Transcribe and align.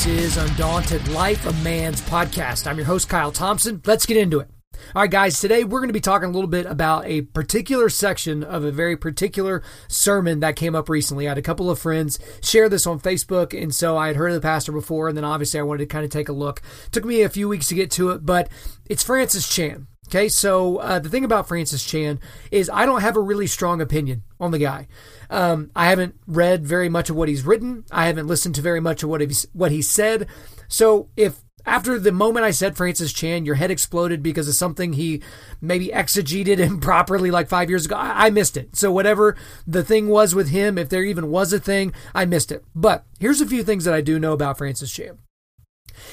This 0.00 0.36
is 0.36 0.36
Undaunted 0.38 1.08
Life, 1.08 1.44
a 1.44 1.52
Man's 1.62 2.00
podcast. 2.00 2.66
I'm 2.66 2.78
your 2.78 2.86
host, 2.86 3.10
Kyle 3.10 3.30
Thompson. 3.30 3.82
Let's 3.84 4.06
get 4.06 4.16
into 4.16 4.40
it. 4.40 4.48
All 4.94 5.02
right, 5.02 5.10
guys, 5.10 5.38
today 5.38 5.62
we're 5.62 5.80
going 5.80 5.90
to 5.90 5.92
be 5.92 6.00
talking 6.00 6.30
a 6.30 6.32
little 6.32 6.48
bit 6.48 6.64
about 6.64 7.04
a 7.04 7.20
particular 7.20 7.90
section 7.90 8.42
of 8.42 8.64
a 8.64 8.72
very 8.72 8.96
particular 8.96 9.62
sermon 9.88 10.40
that 10.40 10.56
came 10.56 10.74
up 10.74 10.88
recently. 10.88 11.26
I 11.26 11.32
had 11.32 11.36
a 11.36 11.42
couple 11.42 11.68
of 11.68 11.78
friends 11.78 12.18
share 12.42 12.70
this 12.70 12.86
on 12.86 12.98
Facebook, 12.98 13.52
and 13.52 13.74
so 13.74 13.98
I 13.98 14.06
had 14.06 14.16
heard 14.16 14.28
of 14.30 14.36
the 14.36 14.40
pastor 14.40 14.72
before, 14.72 15.08
and 15.08 15.18
then 15.18 15.24
obviously 15.24 15.60
I 15.60 15.64
wanted 15.64 15.80
to 15.80 15.92
kind 15.92 16.06
of 16.06 16.10
take 16.10 16.30
a 16.30 16.32
look. 16.32 16.62
It 16.86 16.92
took 16.92 17.04
me 17.04 17.20
a 17.20 17.28
few 17.28 17.46
weeks 17.46 17.66
to 17.66 17.74
get 17.74 17.90
to 17.90 18.08
it, 18.08 18.24
but 18.24 18.48
it's 18.86 19.04
Francis 19.04 19.54
Chan. 19.54 19.86
Okay, 20.10 20.28
so 20.28 20.78
uh, 20.78 20.98
the 20.98 21.08
thing 21.08 21.24
about 21.24 21.46
Francis 21.46 21.84
Chan 21.84 22.18
is 22.50 22.68
I 22.68 22.84
don't 22.84 23.00
have 23.00 23.16
a 23.16 23.20
really 23.20 23.46
strong 23.46 23.80
opinion 23.80 24.24
on 24.40 24.50
the 24.50 24.58
guy. 24.58 24.88
Um, 25.30 25.70
I 25.76 25.86
haven't 25.86 26.16
read 26.26 26.66
very 26.66 26.88
much 26.88 27.10
of 27.10 27.16
what 27.16 27.28
he's 27.28 27.46
written. 27.46 27.84
I 27.92 28.06
haven't 28.06 28.26
listened 28.26 28.56
to 28.56 28.60
very 28.60 28.80
much 28.80 29.04
of 29.04 29.08
what 29.08 29.20
he's 29.20 29.46
what 29.52 29.70
he 29.70 29.82
said. 29.82 30.26
So 30.66 31.10
if 31.16 31.44
after 31.64 31.96
the 31.96 32.10
moment 32.10 32.44
I 32.44 32.50
said 32.50 32.76
Francis 32.76 33.12
Chan, 33.12 33.44
your 33.44 33.54
head 33.54 33.70
exploded 33.70 34.20
because 34.20 34.48
of 34.48 34.54
something 34.54 34.94
he 34.94 35.22
maybe 35.60 35.88
exegeted 35.88 36.58
improperly 36.58 37.30
like 37.30 37.48
five 37.48 37.70
years 37.70 37.86
ago. 37.86 37.94
I, 37.94 38.26
I, 38.26 38.30
missed 38.30 38.56
it. 38.56 38.74
So 38.74 38.90
whatever 38.90 39.36
the 39.64 39.84
thing 39.84 40.08
was 40.08 40.34
with 40.34 40.48
him, 40.48 40.76
if 40.76 40.88
there 40.88 41.04
even 41.04 41.30
was 41.30 41.52
a 41.52 41.60
thing, 41.60 41.92
I 42.16 42.24
missed 42.24 42.50
it. 42.50 42.64
But 42.74 43.04
here's 43.20 43.40
a 43.40 43.46
few 43.46 43.62
things 43.62 43.84
that 43.84 43.94
I 43.94 44.00
do 44.00 44.18
know 44.18 44.32
about 44.32 44.58
Francis 44.58 44.90
Chan. 44.90 45.18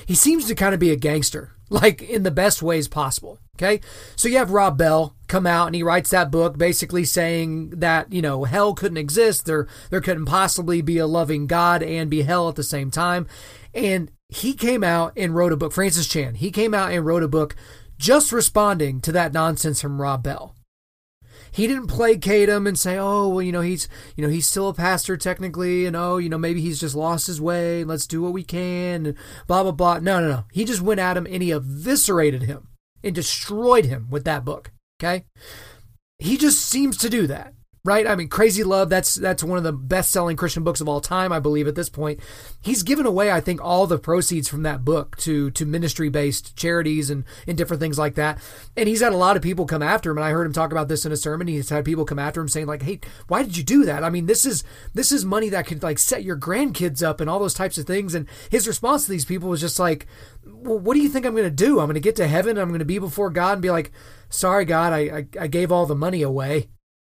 He 0.05 0.13
seems 0.13 0.45
to 0.45 0.53
kind 0.53 0.75
of 0.75 0.79
be 0.79 0.91
a 0.91 0.95
gangster, 0.95 1.56
like 1.69 2.01
in 2.01 2.23
the 2.23 2.31
best 2.31 2.61
ways 2.61 2.87
possible. 2.87 3.39
Okay. 3.55 3.81
So 4.15 4.27
you 4.27 4.37
have 4.37 4.51
Rob 4.51 4.77
Bell 4.77 5.15
come 5.27 5.47
out 5.47 5.65
and 5.65 5.75
he 5.75 5.81
writes 5.81 6.11
that 6.11 6.29
book 6.29 6.57
basically 6.57 7.05
saying 7.05 7.71
that, 7.71 8.13
you 8.13 8.21
know, 8.21 8.43
hell 8.43 8.73
couldn't 8.75 8.97
exist. 8.97 9.45
There, 9.45 9.67
there 9.89 10.01
couldn't 10.01 10.25
possibly 10.25 10.81
be 10.81 10.99
a 10.99 11.07
loving 11.07 11.47
God 11.47 11.81
and 11.81 12.09
be 12.09 12.21
hell 12.21 12.49
at 12.49 12.55
the 12.55 12.63
same 12.63 12.91
time. 12.91 13.25
And 13.73 14.11
he 14.29 14.53
came 14.53 14.83
out 14.83 15.13
and 15.17 15.35
wrote 15.35 15.53
a 15.53 15.57
book, 15.57 15.73
Francis 15.73 16.07
Chan, 16.07 16.35
he 16.35 16.51
came 16.51 16.73
out 16.73 16.91
and 16.91 17.05
wrote 17.05 17.23
a 17.23 17.27
book 17.27 17.55
just 17.97 18.31
responding 18.31 19.01
to 19.01 19.11
that 19.13 19.33
nonsense 19.33 19.81
from 19.81 20.01
Rob 20.01 20.21
Bell. 20.21 20.53
He 21.57 21.65
didn't 21.65 21.87
placate 21.87 22.49
him 22.49 22.67
and 22.67 22.77
say, 22.77 22.99
"Oh, 22.99 23.29
well, 23.29 23.41
you 23.41 23.51
know, 23.51 23.61
he's, 23.61 23.89
you 24.15 24.23
know, 24.23 24.29
he's 24.29 24.45
still 24.45 24.69
a 24.69 24.75
pastor 24.75 25.17
technically, 25.17 25.87
and 25.87 25.95
oh, 25.95 26.17
you 26.17 26.29
know, 26.29 26.37
maybe 26.37 26.61
he's 26.61 26.79
just 26.79 26.93
lost 26.93 27.25
his 27.25 27.41
way. 27.41 27.83
Let's 27.83 28.05
do 28.05 28.21
what 28.21 28.31
we 28.31 28.43
can." 28.43 29.07
And 29.07 29.17
blah 29.47 29.63
blah 29.63 29.71
blah. 29.71 29.97
No, 29.97 30.19
no, 30.21 30.29
no. 30.29 30.43
He 30.51 30.65
just 30.65 30.83
went 30.83 30.99
at 30.99 31.17
him 31.17 31.25
and 31.25 31.41
he 31.41 31.49
eviscerated 31.49 32.43
him 32.43 32.67
and 33.03 33.15
destroyed 33.15 33.85
him 33.85 34.05
with 34.11 34.23
that 34.25 34.45
book. 34.45 34.69
Okay, 35.01 35.25
he 36.19 36.37
just 36.37 36.63
seems 36.63 36.95
to 36.97 37.09
do 37.09 37.25
that 37.25 37.55
right? 37.83 38.05
I 38.05 38.15
mean, 38.15 38.27
Crazy 38.27 38.63
Love, 38.63 38.89
that's 38.89 39.15
that's 39.15 39.43
one 39.43 39.57
of 39.57 39.63
the 39.63 39.71
best-selling 39.71 40.35
Christian 40.35 40.63
books 40.63 40.81
of 40.81 40.89
all 40.89 40.99
time, 40.99 41.31
I 41.31 41.39
believe 41.39 41.67
at 41.67 41.75
this 41.75 41.89
point. 41.89 42.19
He's 42.61 42.83
given 42.83 43.05
away, 43.05 43.31
I 43.31 43.39
think, 43.39 43.63
all 43.63 43.87
the 43.87 43.97
proceeds 43.97 44.49
from 44.49 44.63
that 44.63 44.83
book 44.83 45.15
to 45.17 45.51
to 45.51 45.65
ministry-based 45.65 46.55
charities 46.55 47.09
and 47.09 47.23
and 47.47 47.57
different 47.57 47.79
things 47.79 47.97
like 47.97 48.15
that. 48.15 48.39
And 48.75 48.89
he's 48.89 49.01
had 49.01 49.13
a 49.13 49.17
lot 49.17 49.37
of 49.37 49.41
people 49.41 49.65
come 49.65 49.83
after 49.83 50.11
him, 50.11 50.17
and 50.17 50.25
I 50.25 50.31
heard 50.31 50.45
him 50.45 50.53
talk 50.53 50.71
about 50.71 50.89
this 50.89 51.05
in 51.05 51.11
a 51.11 51.17
sermon. 51.17 51.47
He's 51.47 51.69
had 51.69 51.85
people 51.85 52.05
come 52.05 52.19
after 52.19 52.41
him 52.41 52.49
saying 52.49 52.67
like, 52.67 52.81
"Hey, 52.81 52.99
why 53.27 53.43
did 53.43 53.57
you 53.57 53.63
do 53.63 53.85
that? 53.85 54.03
I 54.03 54.09
mean, 54.09 54.25
this 54.25 54.45
is 54.45 54.63
this 54.93 55.11
is 55.11 55.23
money 55.23 55.49
that 55.49 55.65
could 55.65 55.83
like 55.83 55.99
set 55.99 56.23
your 56.23 56.37
grandkids 56.37 57.01
up 57.01 57.21
and 57.21 57.29
all 57.29 57.39
those 57.39 57.53
types 57.53 57.77
of 57.77 57.85
things." 57.85 58.13
And 58.13 58.27
his 58.49 58.67
response 58.67 59.05
to 59.05 59.11
these 59.11 59.25
people 59.25 59.49
was 59.49 59.61
just 59.61 59.79
like, 59.79 60.07
well, 60.45 60.79
"What 60.79 60.95
do 60.95 60.99
you 60.99 61.09
think 61.09 61.25
I'm 61.25 61.33
going 61.33 61.43
to 61.45 61.51
do? 61.51 61.79
I'm 61.79 61.87
going 61.87 61.93
to 61.93 61.99
get 62.01 62.15
to 62.17 62.27
heaven, 62.27 62.57
I'm 62.57 62.69
going 62.69 62.79
to 62.79 62.85
be 62.85 62.99
before 62.99 63.29
God 63.29 63.53
and 63.53 63.61
be 63.61 63.71
like, 63.71 63.91
"Sorry, 64.29 64.65
God, 64.65 64.91
I, 64.91 64.99
I 64.99 65.27
I 65.41 65.47
gave 65.47 65.71
all 65.71 65.85
the 65.85 65.95
money 65.95 66.21
away." 66.21 66.67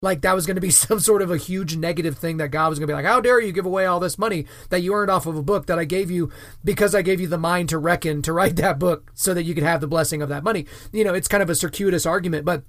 Like 0.02 0.22
that 0.22 0.36
was 0.36 0.46
going 0.46 0.56
to 0.56 0.62
be 0.62 0.70
some 0.72 1.00
sort 1.00 1.22
of 1.22 1.32
a 1.32 1.38
huge 1.38 1.76
negative 1.76 2.18
thing 2.18 2.38
that 2.38 2.50
God 2.50 2.70
was 2.70 2.80
going 2.80 2.88
to 2.88 2.92
be 2.92 2.96
like, 2.96 3.06
how 3.06 3.22
dare 3.22 3.42
you 3.42 3.52
give 3.52 3.66
away 3.66 3.86
all 3.86 4.00
this 4.00 4.18
money 4.18 4.46
that 4.70 4.82
you 4.82 4.94
earned 4.94 5.12
off 5.12 5.26
of 5.26 5.38
a 5.38 5.44
book 5.44 5.66
that 5.68 5.80
I 5.80 5.86
gave 5.86 6.12
you 6.12 6.32
because 6.64 6.94
I 6.94 7.02
gave 7.02 7.20
you 7.20 7.28
the 7.28 7.38
mind 7.38 7.70
to 7.70 7.78
reckon 7.78 8.22
to 8.24 8.34
write 8.34 8.56
that 8.58 8.80
book 8.80 9.12
so 9.14 9.34
that 9.34 9.44
you 9.44 9.54
could 9.54 9.64
have 9.64 9.82
the 9.82 9.88
blessing 9.88 10.22
of 10.22 10.30
that 10.30 10.44
money. 10.44 10.66
You 10.92 11.04
know, 11.04 11.14
it's 11.14 11.28
kind 11.28 11.44
of 11.44 11.50
a 11.50 11.56
circuitous 11.56 12.06
argument, 12.06 12.46
but 12.46 12.64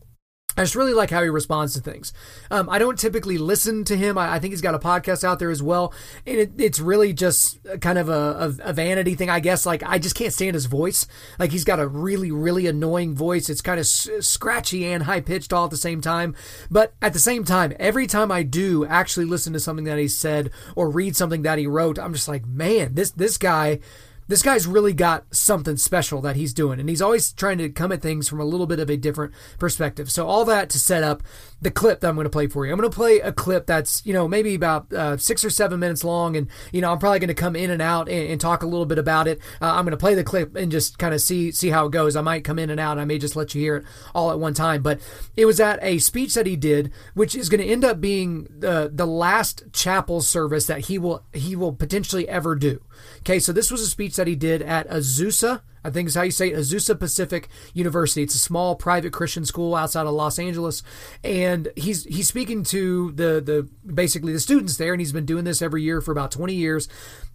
I 0.58 0.62
just 0.62 0.74
really 0.74 0.92
like 0.92 1.10
how 1.10 1.22
he 1.22 1.28
responds 1.28 1.74
to 1.74 1.80
things. 1.80 2.12
Um, 2.50 2.68
I 2.68 2.80
don't 2.80 2.98
typically 2.98 3.38
listen 3.38 3.84
to 3.84 3.96
him. 3.96 4.18
I, 4.18 4.34
I, 4.34 4.38
think 4.40 4.52
he's 4.52 4.60
got 4.60 4.74
a 4.74 4.78
podcast 4.80 5.22
out 5.22 5.38
there 5.38 5.52
as 5.52 5.62
well, 5.62 5.94
and 6.26 6.36
it, 6.36 6.52
it's 6.58 6.80
really 6.80 7.12
just 7.12 7.60
kind 7.80 7.96
of 7.96 8.08
a, 8.08 8.12
a, 8.12 8.70
a, 8.70 8.72
vanity 8.72 9.14
thing, 9.14 9.30
I 9.30 9.38
guess. 9.38 9.64
Like 9.64 9.84
I 9.84 10.00
just 10.00 10.16
can't 10.16 10.32
stand 10.32 10.54
his 10.54 10.66
voice. 10.66 11.06
Like 11.38 11.52
he's 11.52 11.62
got 11.62 11.78
a 11.78 11.86
really, 11.86 12.32
really 12.32 12.66
annoying 12.66 13.14
voice. 13.14 13.48
It's 13.48 13.60
kind 13.60 13.78
of 13.78 13.84
s- 13.84 14.08
scratchy 14.20 14.84
and 14.84 15.04
high 15.04 15.20
pitched 15.20 15.52
all 15.52 15.66
at 15.66 15.70
the 15.70 15.76
same 15.76 16.00
time. 16.00 16.34
But 16.68 16.92
at 17.00 17.12
the 17.12 17.20
same 17.20 17.44
time, 17.44 17.72
every 17.78 18.08
time 18.08 18.32
I 18.32 18.42
do 18.42 18.84
actually 18.84 19.26
listen 19.26 19.52
to 19.52 19.60
something 19.60 19.84
that 19.84 19.98
he 19.98 20.08
said 20.08 20.50
or 20.74 20.90
read 20.90 21.14
something 21.14 21.42
that 21.42 21.58
he 21.58 21.68
wrote, 21.68 22.00
I'm 22.00 22.14
just 22.14 22.26
like, 22.26 22.44
man, 22.46 22.94
this 22.94 23.12
this 23.12 23.38
guy 23.38 23.78
this 24.28 24.42
guy's 24.42 24.66
really 24.66 24.92
got 24.92 25.24
something 25.34 25.76
special 25.76 26.20
that 26.20 26.36
he's 26.36 26.52
doing, 26.52 26.78
and 26.78 26.88
he's 26.88 27.02
always 27.02 27.32
trying 27.32 27.58
to 27.58 27.68
come 27.70 27.90
at 27.90 28.02
things 28.02 28.28
from 28.28 28.40
a 28.40 28.44
little 28.44 28.66
bit 28.66 28.78
of 28.78 28.90
a 28.90 28.96
different 28.96 29.32
perspective. 29.58 30.10
So, 30.10 30.26
all 30.26 30.44
that 30.44 30.70
to 30.70 30.78
set 30.78 31.02
up 31.02 31.22
the 31.60 31.70
clip 31.70 32.00
that 32.00 32.08
I'm 32.08 32.14
going 32.14 32.26
to 32.26 32.30
play 32.30 32.46
for 32.46 32.64
you. 32.64 32.72
I'm 32.72 32.78
going 32.78 32.90
to 32.90 32.94
play 32.94 33.18
a 33.18 33.32
clip 33.32 33.66
that's, 33.66 34.04
you 34.06 34.12
know, 34.12 34.28
maybe 34.28 34.54
about 34.54 34.92
uh, 34.92 35.16
six 35.16 35.44
or 35.44 35.50
seven 35.50 35.80
minutes 35.80 36.04
long, 36.04 36.36
and, 36.36 36.48
you 36.72 36.80
know, 36.80 36.92
I'm 36.92 36.98
probably 36.98 37.18
going 37.18 37.28
to 37.28 37.34
come 37.34 37.56
in 37.56 37.70
and 37.70 37.82
out 37.82 38.08
and, 38.08 38.30
and, 38.30 38.38
talk 38.38 38.62
a 38.62 38.66
little 38.66 38.86
bit 38.86 38.98
about 38.98 39.26
it. 39.26 39.40
Uh, 39.60 39.72
I'm 39.72 39.84
going 39.84 39.90
to 39.90 39.96
play 39.96 40.14
the 40.14 40.22
clip 40.22 40.54
and 40.54 40.70
just 40.70 40.98
kind 40.98 41.12
of 41.12 41.20
see 41.20 41.50
see 41.50 41.70
how 41.70 41.86
it 41.86 41.92
goes. 41.92 42.14
I 42.14 42.20
might 42.20 42.44
come 42.44 42.58
in 42.58 42.70
and 42.70 42.78
out. 42.78 42.98
I 42.98 43.04
may 43.04 43.18
just 43.18 43.34
let 43.34 43.54
you 43.54 43.60
hear 43.60 43.76
it 43.76 43.84
all 44.14 44.30
at 44.30 44.38
one 44.38 44.54
time. 44.54 44.82
But 44.82 45.00
it 45.36 45.46
was 45.46 45.58
at 45.58 45.82
a 45.82 45.98
speech 45.98 46.34
that 46.34 46.46
he 46.46 46.54
did, 46.54 46.92
which 47.14 47.34
is 47.34 47.48
going 47.48 47.60
to 47.60 47.66
end 47.66 47.84
up 47.84 48.00
being 48.00 48.46
the 48.50 48.90
the 48.92 49.06
last 49.06 49.64
chapel 49.72 50.20
service 50.20 50.66
that 50.66 50.82
he 50.86 50.98
will 50.98 51.24
he 51.32 51.56
will 51.56 51.72
potentially 51.72 52.28
ever 52.28 52.54
do. 52.54 52.80
Okay, 53.20 53.38
so 53.38 53.52
this 53.52 53.70
was 53.70 53.80
a 53.80 53.86
speech 53.86 54.16
that 54.16 54.26
he 54.26 54.36
did 54.36 54.62
at 54.62 54.88
Azusa, 54.88 55.62
I 55.84 55.90
think 55.90 56.08
is 56.08 56.14
how 56.14 56.22
you 56.22 56.30
say 56.30 56.48
it, 56.48 56.56
Azusa 56.56 56.98
Pacific 56.98 57.48
University. 57.74 58.22
It's 58.22 58.34
a 58.34 58.38
small 58.38 58.76
private 58.76 59.12
Christian 59.12 59.44
school 59.44 59.74
outside 59.74 60.06
of 60.06 60.14
Los 60.14 60.38
Angeles, 60.38 60.82
and 61.24 61.68
he's 61.76 62.04
he's 62.04 62.28
speaking 62.28 62.62
to 62.64 63.12
the 63.12 63.40
the 63.40 63.68
basically 63.92 64.32
the 64.32 64.40
students 64.40 64.76
there, 64.76 64.92
and 64.92 65.00
he's 65.00 65.12
been 65.12 65.26
doing 65.26 65.44
this 65.44 65.62
every 65.62 65.82
year 65.82 66.00
for 66.00 66.12
about 66.12 66.30
20 66.30 66.54
years. 66.54 66.88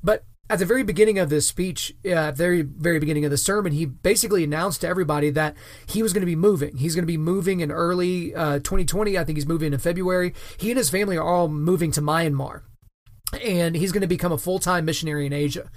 But 0.03 0.25
at 0.49 0.59
the 0.59 0.65
very 0.65 0.83
beginning 0.83 1.19
of 1.19 1.29
this 1.29 1.47
speech, 1.47 1.95
uh, 2.05 2.31
very 2.31 2.61
very 2.61 2.99
beginning 2.99 3.25
of 3.25 3.31
the 3.31 3.37
sermon, 3.37 3.71
he 3.71 3.85
basically 3.85 4.43
announced 4.43 4.81
to 4.81 4.87
everybody 4.87 5.29
that 5.31 5.55
he 5.87 6.03
was 6.03 6.13
going 6.13 6.21
to 6.21 6.27
be 6.27 6.35
moving. 6.35 6.77
He's 6.77 6.95
going 6.95 7.03
to 7.03 7.07
be 7.07 7.17
moving 7.17 7.61
in 7.61 7.71
early 7.71 8.35
uh, 8.35 8.59
2020. 8.59 9.17
I 9.17 9.23
think 9.23 9.37
he's 9.37 9.47
moving 9.47 9.73
in 9.73 9.79
February. 9.79 10.33
He 10.57 10.69
and 10.69 10.77
his 10.77 10.89
family 10.89 11.17
are 11.17 11.23
all 11.23 11.47
moving 11.47 11.91
to 11.91 12.01
Myanmar 12.01 12.63
and 13.41 13.75
he's 13.75 13.91
going 13.91 14.01
to 14.01 14.07
become 14.07 14.31
a 14.31 14.37
full 14.37 14.59
time 14.59 14.85
missionary 14.85 15.25
in 15.25 15.33
Asia. 15.33 15.69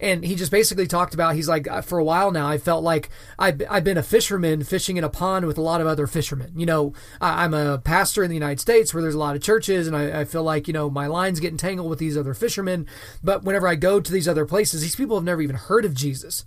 And 0.00 0.24
he 0.24 0.36
just 0.36 0.52
basically 0.52 0.86
talked 0.86 1.12
about 1.12 1.34
he's 1.34 1.48
like 1.48 1.66
uh, 1.66 1.82
for 1.82 1.98
a 1.98 2.04
while 2.04 2.30
now 2.30 2.46
I 2.46 2.56
felt 2.56 2.84
like 2.84 3.10
I've, 3.36 3.60
I've 3.68 3.82
been 3.82 3.98
a 3.98 4.02
fisherman 4.02 4.62
fishing 4.62 4.96
in 4.96 5.02
a 5.02 5.08
pond 5.08 5.44
with 5.44 5.58
a 5.58 5.62
lot 5.62 5.80
of 5.80 5.88
other 5.88 6.06
fishermen. 6.06 6.52
You 6.54 6.66
know 6.66 6.92
I'm 7.20 7.52
a 7.52 7.78
pastor 7.78 8.22
in 8.22 8.28
the 8.28 8.36
United 8.36 8.60
States 8.60 8.94
where 8.94 9.02
there's 9.02 9.16
a 9.16 9.18
lot 9.18 9.34
of 9.34 9.42
churches 9.42 9.88
and 9.88 9.96
I, 9.96 10.20
I 10.20 10.24
feel 10.24 10.44
like 10.44 10.68
you 10.68 10.72
know 10.72 10.88
my 10.88 11.08
lines 11.08 11.40
get 11.40 11.50
entangled 11.50 11.90
with 11.90 11.98
these 11.98 12.16
other 12.16 12.34
fishermen. 12.34 12.86
But 13.24 13.42
whenever 13.42 13.66
I 13.66 13.74
go 13.74 13.98
to 13.98 14.12
these 14.12 14.28
other 14.28 14.46
places, 14.46 14.82
these 14.82 14.96
people 14.96 15.16
have 15.16 15.24
never 15.24 15.42
even 15.42 15.56
heard 15.56 15.84
of 15.84 15.94
Jesus 15.94 16.44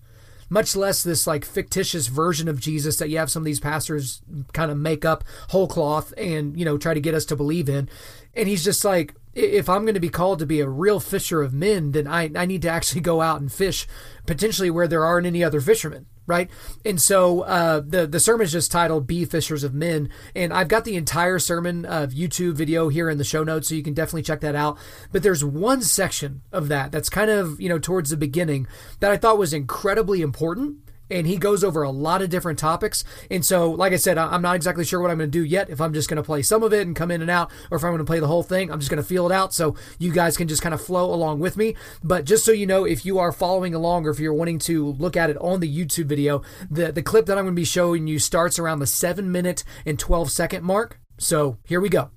much 0.51 0.75
less 0.75 1.01
this 1.01 1.25
like 1.25 1.45
fictitious 1.45 2.07
version 2.07 2.49
of 2.49 2.59
Jesus 2.59 2.97
that 2.97 3.07
you 3.07 3.17
have 3.17 3.31
some 3.31 3.41
of 3.41 3.45
these 3.45 3.61
pastors 3.61 4.21
kind 4.51 4.69
of 4.69 4.77
make 4.77 5.05
up 5.05 5.23
whole 5.47 5.65
cloth 5.65 6.13
and 6.17 6.59
you 6.59 6.65
know 6.65 6.77
try 6.77 6.93
to 6.93 6.99
get 6.99 7.15
us 7.15 7.25
to 7.25 7.37
believe 7.37 7.69
in. 7.69 7.87
And 8.35 8.49
he's 8.49 8.63
just 8.63 8.83
like, 8.83 9.15
if 9.33 9.69
I'm 9.69 9.83
going 9.83 9.93
to 9.93 9.99
be 9.99 10.09
called 10.09 10.39
to 10.39 10.45
be 10.45 10.59
a 10.59 10.67
real 10.67 10.99
fisher 10.99 11.41
of 11.41 11.53
men, 11.53 11.91
then 11.91 12.07
I, 12.07 12.29
I 12.35 12.45
need 12.45 12.61
to 12.63 12.69
actually 12.69 13.01
go 13.01 13.21
out 13.21 13.39
and 13.39 13.51
fish 13.51 13.87
potentially 14.25 14.69
where 14.69 14.87
there 14.87 15.05
aren't 15.05 15.25
any 15.25 15.43
other 15.43 15.61
fishermen, 15.61 16.05
right? 16.27 16.49
And 16.83 17.01
so 17.01 17.41
uh, 17.41 17.81
the 17.85 18.05
the 18.05 18.19
sermon 18.19 18.45
is 18.45 18.51
just 18.51 18.71
titled 18.71 19.07
"Be 19.07 19.23
Fishers 19.25 19.63
of 19.63 19.73
Men," 19.73 20.09
and 20.35 20.53
I've 20.53 20.67
got 20.67 20.83
the 20.83 20.95
entire 20.95 21.39
sermon 21.39 21.85
of 21.85 22.11
YouTube 22.11 22.53
video 22.53 22.89
here 22.89 23.09
in 23.09 23.17
the 23.17 23.23
show 23.23 23.43
notes, 23.43 23.69
so 23.69 23.75
you 23.75 23.83
can 23.83 23.93
definitely 23.93 24.23
check 24.23 24.41
that 24.41 24.55
out. 24.55 24.77
But 25.11 25.23
there's 25.23 25.43
one 25.43 25.81
section 25.81 26.41
of 26.51 26.67
that 26.67 26.91
that's 26.91 27.09
kind 27.09 27.31
of 27.31 27.59
you 27.61 27.69
know 27.69 27.79
towards 27.79 28.09
the 28.09 28.17
beginning 28.17 28.67
that 28.99 29.11
I 29.11 29.17
thought 29.17 29.37
was 29.37 29.53
incredibly 29.53 30.21
important 30.21 30.77
and 31.11 31.27
he 31.27 31.37
goes 31.37 31.63
over 31.63 31.83
a 31.83 31.91
lot 31.91 32.21
of 32.21 32.29
different 32.29 32.57
topics. 32.57 33.03
And 33.29 33.45
so, 33.45 33.71
like 33.71 33.93
I 33.93 33.97
said, 33.97 34.17
I'm 34.17 34.41
not 34.41 34.55
exactly 34.55 34.85
sure 34.85 35.01
what 35.01 35.11
I'm 35.11 35.17
going 35.17 35.29
to 35.29 35.39
do 35.39 35.43
yet. 35.43 35.69
If 35.69 35.81
I'm 35.81 35.93
just 35.93 36.09
going 36.09 36.17
to 36.17 36.23
play 36.23 36.41
some 36.41 36.63
of 36.63 36.73
it 36.73 36.87
and 36.87 36.95
come 36.95 37.11
in 37.11 37.21
and 37.21 37.29
out, 37.29 37.51
or 37.69 37.77
if 37.77 37.83
I'm 37.83 37.91
going 37.91 37.99
to 37.99 38.05
play 38.05 38.19
the 38.19 38.27
whole 38.27 38.43
thing, 38.43 38.71
I'm 38.71 38.79
just 38.79 38.89
going 38.89 39.01
to 39.01 39.07
feel 39.07 39.25
it 39.25 39.31
out. 39.31 39.53
So 39.53 39.75
you 39.99 40.11
guys 40.11 40.37
can 40.37 40.47
just 40.47 40.61
kind 40.61 40.73
of 40.73 40.81
flow 40.81 41.13
along 41.13 41.39
with 41.39 41.57
me. 41.57 41.75
But 42.03 42.25
just 42.25 42.45
so 42.45 42.51
you 42.51 42.65
know, 42.65 42.85
if 42.85 43.05
you 43.05 43.19
are 43.19 43.31
following 43.31 43.75
along, 43.75 44.07
or 44.07 44.09
if 44.11 44.19
you're 44.19 44.33
wanting 44.33 44.59
to 44.59 44.93
look 44.93 45.17
at 45.17 45.29
it 45.29 45.37
on 45.37 45.59
the 45.59 45.85
YouTube 45.85 46.05
video, 46.05 46.41
the 46.69 46.91
the 46.91 47.03
clip 47.03 47.25
that 47.25 47.37
I'm 47.37 47.43
going 47.45 47.55
to 47.55 47.59
be 47.59 47.65
showing 47.65 48.07
you 48.07 48.19
starts 48.19 48.57
around 48.57 48.79
the 48.79 48.87
seven 48.87 49.31
minute 49.31 49.63
and 49.85 49.99
12 49.99 50.31
second 50.31 50.63
mark. 50.63 50.99
So 51.17 51.57
here 51.65 51.81
we 51.81 51.89
go. 51.89 52.11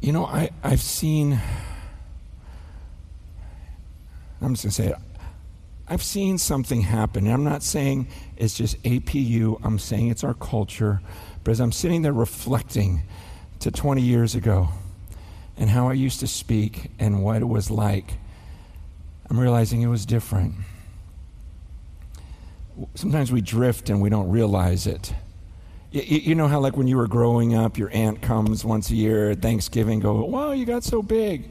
You 0.00 0.12
know, 0.12 0.26
I 0.26 0.50
I've 0.62 0.82
seen. 0.82 1.40
I'm 4.40 4.54
just 4.54 4.64
going 4.64 4.70
to 4.70 4.70
say 4.70 4.86
it. 4.88 5.13
I've 5.86 6.02
seen 6.02 6.38
something 6.38 6.82
happen. 6.82 7.26
I'm 7.26 7.44
not 7.44 7.62
saying 7.62 8.08
it's 8.36 8.54
just 8.54 8.82
APU, 8.84 9.60
I'm 9.62 9.78
saying 9.78 10.08
it's 10.08 10.24
our 10.24 10.34
culture. 10.34 11.00
But 11.42 11.52
as 11.52 11.60
I'm 11.60 11.72
sitting 11.72 12.02
there 12.02 12.12
reflecting 12.12 13.02
to 13.60 13.70
20 13.70 14.00
years 14.00 14.34
ago 14.34 14.68
and 15.56 15.68
how 15.68 15.88
I 15.88 15.92
used 15.92 16.20
to 16.20 16.26
speak 16.26 16.90
and 16.98 17.22
what 17.22 17.42
it 17.42 17.48
was 17.48 17.70
like, 17.70 18.14
I'm 19.28 19.38
realizing 19.38 19.82
it 19.82 19.88
was 19.88 20.06
different. 20.06 20.54
Sometimes 22.94 23.30
we 23.30 23.40
drift 23.40 23.90
and 23.90 24.00
we 24.00 24.08
don't 24.08 24.30
realize 24.30 24.86
it. 24.86 25.14
You, 25.92 26.34
know 26.34 26.48
how, 26.48 26.58
like, 26.58 26.76
when 26.76 26.88
you 26.88 26.96
were 26.96 27.06
growing 27.06 27.54
up, 27.54 27.78
your 27.78 27.88
aunt 27.92 28.20
comes 28.20 28.64
once 28.64 28.90
a 28.90 28.96
year 28.96 29.30
at 29.30 29.40
Thanksgiving, 29.40 30.00
go, 30.00 30.24
Wow, 30.24 30.50
you 30.50 30.66
got 30.66 30.82
so 30.82 31.02
big. 31.02 31.50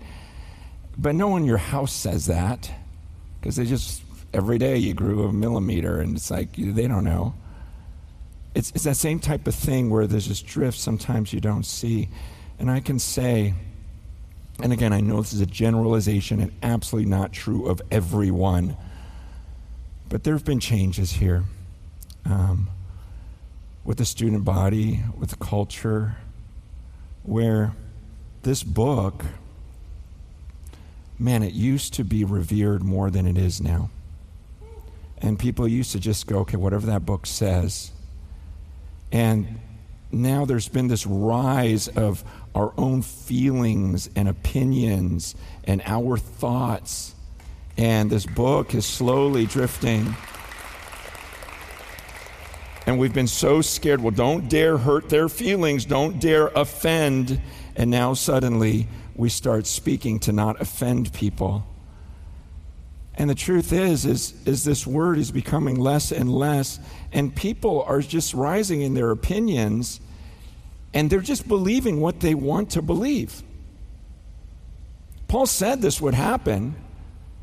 But 0.98 1.16
no 1.16 1.30
one 1.30 1.44
in 1.44 1.48
your 1.48 1.58
house 1.58 1.94
says 1.94 2.26
that 2.26 2.70
because 3.40 3.56
they 3.56 3.66
just, 3.66 4.02
every 4.34 4.58
day 4.58 4.78
you 4.78 4.94
grew 4.94 5.24
a 5.28 5.32
millimeter, 5.32 6.00
and 6.00 6.16
it's 6.16 6.32
like, 6.32 6.56
they 6.56 6.88
don't 6.88 7.04
know. 7.04 7.34
It's, 8.56 8.72
it's 8.72 8.84
that 8.84 8.98
same 8.98 9.20
type 9.20 9.48
of 9.48 9.56
thing 9.56 9.90
where 9.90 10.08
there's 10.08 10.28
this 10.28 10.42
drift 10.42 10.78
sometimes 10.78 11.34
you 11.34 11.40
don't 11.40 11.66
see. 11.66 12.10
And 12.60 12.70
I 12.70 12.80
can 12.80 13.00
say, 13.00 13.54
and 14.62 14.72
again, 14.72 14.94
I 14.94 15.02
know 15.02 15.22
this 15.22 15.34
is 15.34 15.42
a 15.42 15.46
generalization 15.46 16.40
and 16.40 16.52
absolutely 16.62 17.10
not 17.10 17.34
true 17.34 17.68
of 17.68 17.82
everyone, 17.90 18.78
but 20.10 20.24
there 20.24 20.34
have 20.34 20.46
been 20.46 20.60
changes 20.60 21.14
here. 21.14 21.44
Um, 22.26 22.70
with 23.84 23.98
the 23.98 24.06
student 24.06 24.46
body, 24.46 25.02
with 25.18 25.30
the 25.32 25.36
culture, 25.36 26.16
where 27.24 27.74
this 28.44 28.64
book, 28.64 29.26
man, 31.20 31.44
it 31.44 31.54
used 31.54 31.94
to 31.96 32.04
be 32.04 32.24
revered 32.24 32.84
more 32.84 33.10
than 33.10 33.26
it 33.26 33.38
is 33.38 33.60
now. 33.62 33.90
And 35.24 35.40
people 35.40 35.68
used 35.68 35.94
to 35.94 36.00
just 36.00 36.28
go, 36.28 36.40
okay, 36.40 36.58
whatever 36.58 36.86
that 36.88 37.06
book 37.06 37.26
says. 37.26 37.92
And 39.12 39.60
now 40.12 40.46
there's 40.46 40.68
been 40.68 40.88
this 40.88 41.08
rise 41.08 41.88
of 41.88 42.24
our 42.54 42.74
own 42.78 43.02
feelings 43.02 44.08
and 44.16 44.28
opinions 44.28 45.34
and 45.64 45.82
our 45.86 46.18
thoughts. 46.18 47.16
And 47.78 48.12
this 48.12 48.28
book 48.28 48.76
is 48.76 48.86
slowly 48.86 49.48
drifting 49.48 50.16
and 52.86 53.00
we've 53.00 53.14
been 53.14 53.28
so 53.28 53.62
scared. 53.62 54.02
Well, 54.02 54.12
don't 54.12 54.50
dare 54.50 54.78
hurt 54.78 55.10
their 55.10 55.30
feelings, 55.30 55.86
don't 55.86 56.20
dare 56.20 56.48
offend. 56.48 57.42
And 57.76 57.90
now 57.90 58.14
suddenly 58.14 58.88
we 59.16 59.30
start 59.30 59.66
speaking 59.66 60.20
to 60.22 60.32
not 60.32 60.62
offend 60.62 61.14
people. 61.14 61.66
And 63.16 63.30
the 63.30 63.36
truth 63.36 63.72
is, 63.72 64.06
is, 64.06 64.34
is 64.46 64.64
this 64.64 64.88
word 64.88 65.20
is 65.20 65.32
becoming 65.32 65.80
less 65.80 66.12
and 66.12 66.32
less, 66.32 66.80
and 67.12 67.36
people 67.36 67.84
are 67.84 68.02
just 68.02 68.34
rising 68.34 68.82
in 68.82 68.96
their 68.96 69.12
opinions, 69.12 70.00
and 70.94 71.10
they're 71.10 71.22
just 71.22 71.48
believing 71.48 72.02
what 72.02 72.22
they 72.22 72.34
want 72.34 72.72
to 72.72 72.82
believe. 72.82 73.44
Paul 75.28 75.46
said 75.46 75.82
this 75.82 76.02
would 76.02 76.14
happen 76.14 76.76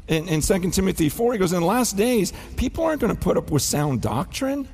in, 0.08 0.28
in 0.28 0.40
2 0.40 0.70
Timothy 0.70 1.08
4. 1.08 1.32
He 1.34 1.38
goes, 1.38 1.52
In 1.52 1.60
the 1.60 1.66
last 1.66 1.96
days, 1.96 2.32
people 2.56 2.84
aren't 2.84 3.00
going 3.00 3.14
to 3.14 3.20
put 3.20 3.36
up 3.36 3.50
with 3.50 3.62
sound 3.62 4.00
doctrine. 4.00 4.68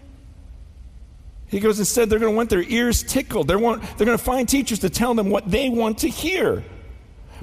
He 1.48 1.60
goes, 1.60 1.78
instead, 1.78 2.10
they're 2.10 2.18
going 2.18 2.32
to 2.32 2.36
want 2.36 2.50
their 2.50 2.62
ears 2.62 3.02
tickled. 3.02 3.46
They're, 3.46 3.58
want, 3.58 3.82
they're 3.96 4.06
going 4.06 4.18
to 4.18 4.24
find 4.24 4.48
teachers 4.48 4.80
to 4.80 4.90
tell 4.90 5.14
them 5.14 5.30
what 5.30 5.48
they 5.48 5.68
want 5.68 5.98
to 5.98 6.08
hear. 6.08 6.64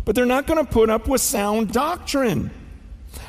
But 0.03 0.15
they're 0.15 0.25
not 0.25 0.45
going 0.45 0.63
to 0.63 0.69
put 0.69 0.89
up 0.89 1.07
with 1.07 1.21
sound 1.21 1.71
doctrine. 1.71 2.51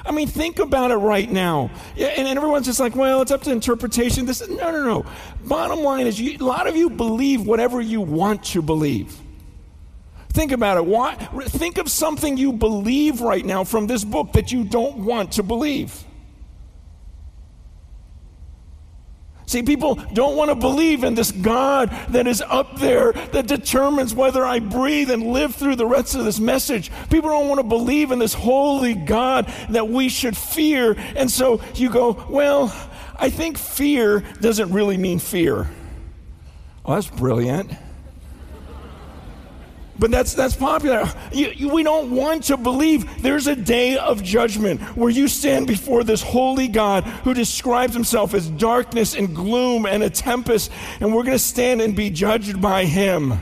I 0.05 0.13
mean, 0.13 0.29
think 0.29 0.59
about 0.59 0.91
it 0.91 0.97
right 0.97 1.31
now. 1.31 1.71
And, 1.97 2.29
everyone's 2.29 2.67
just 2.67 2.81
like, 2.81 2.95
well, 2.95 3.23
it's 3.23 3.31
up 3.31 3.43
to 3.43 3.51
interpretation. 3.51 4.27
This, 4.27 4.47
no, 4.49 4.71
no, 4.71 4.85
no. 4.85 5.07
Bottom 5.45 5.81
line 5.81 6.07
is, 6.07 6.21
you, 6.21 6.37
a 6.39 6.45
lot 6.45 6.67
of 6.67 6.77
you 6.77 6.91
believe 6.91 7.47
whatever 7.47 7.81
you 7.81 8.01
want 8.01 8.45
to 8.47 8.63
believe. 8.63 9.17
Think 10.31 10.53
about 10.53 10.77
it. 10.77 10.85
Why, 10.85 11.15
think 11.15 11.79
of 11.79 11.89
something 11.89 12.37
you 12.37 12.53
believe 12.53 13.21
right 13.21 13.45
now 13.45 13.65
from 13.65 13.87
this 13.87 14.05
book 14.05 14.33
that 14.33 14.53
you 14.53 14.65
don't 14.65 14.99
want 14.99 15.33
to 15.33 15.43
believe. 15.43 16.04
See, 19.47 19.63
people 19.63 19.97
don't 20.13 20.37
want 20.37 20.51
to 20.51 20.55
believe 20.55 21.05
in 21.05 21.15
this 21.15 21.31
God 21.31 21.91
that 22.11 22.27
is 22.27 22.43
up 22.43 22.79
there 22.79 23.13
that 23.13 23.47
determines 23.47 24.15
whether 24.15 24.45
I 24.45 24.59
breathe 24.59 25.11
and 25.11 25.33
live 25.33 25.55
through 25.55 25.77
the 25.77 25.87
rest 25.87 26.15
of 26.15 26.25
this 26.25 26.41
message. 26.41 26.91
People 27.11 27.31
don't 27.31 27.49
want 27.49 27.59
to 27.59 27.67
believe 27.67 28.11
in 28.11 28.19
this 28.19 28.33
holy 28.33 28.95
God 28.95 29.53
that 29.71 29.89
we 29.89 30.09
should 30.09 30.37
fear. 30.37 30.97
And 31.15 31.31
so 31.31 31.61
you 31.75 31.91
go, 31.91 32.25
well, 32.31 32.75
I 33.17 33.29
think 33.31 33.59
fear 33.59 34.21
doesn't 34.41 34.73
really 34.73 34.97
mean 34.97 35.19
fear. 35.19 35.69
Oh, 36.87 36.95
that's 36.95 37.09
brilliant. 37.09 37.71
But 39.97 40.11
that's, 40.11 40.35
that's 40.35 40.57
popular. 40.57 41.09
You, 41.33 41.51
you, 41.51 41.69
we 41.69 41.85
don't 41.85 42.11
want 42.11 42.45
to 42.45 42.57
believe 42.57 43.23
there's 43.23 43.47
a 43.47 43.55
day 43.55 43.97
of 43.97 44.25
judgment 44.25 44.81
where 44.97 45.11
you 45.11 45.29
stand 45.29 45.69
before 45.69 46.03
this 46.03 46.21
holy 46.21 46.67
God 46.67 47.05
who 47.05 47.33
describes 47.33 47.95
himself 47.95 48.35
as 48.35 48.51
darkness 48.51 49.15
and 49.15 49.35
gloom 49.35 49.87
and 49.87 50.03
a 50.03 50.11
tempest, 50.11 50.73
and 51.01 51.15
we're 51.15 51.23
going 51.23 51.37
to 51.37 51.39
stand 51.39 51.81
and 51.81 51.95
be 51.95 52.11
judged 52.11 52.61
by 52.61 52.85
him. 52.85 53.41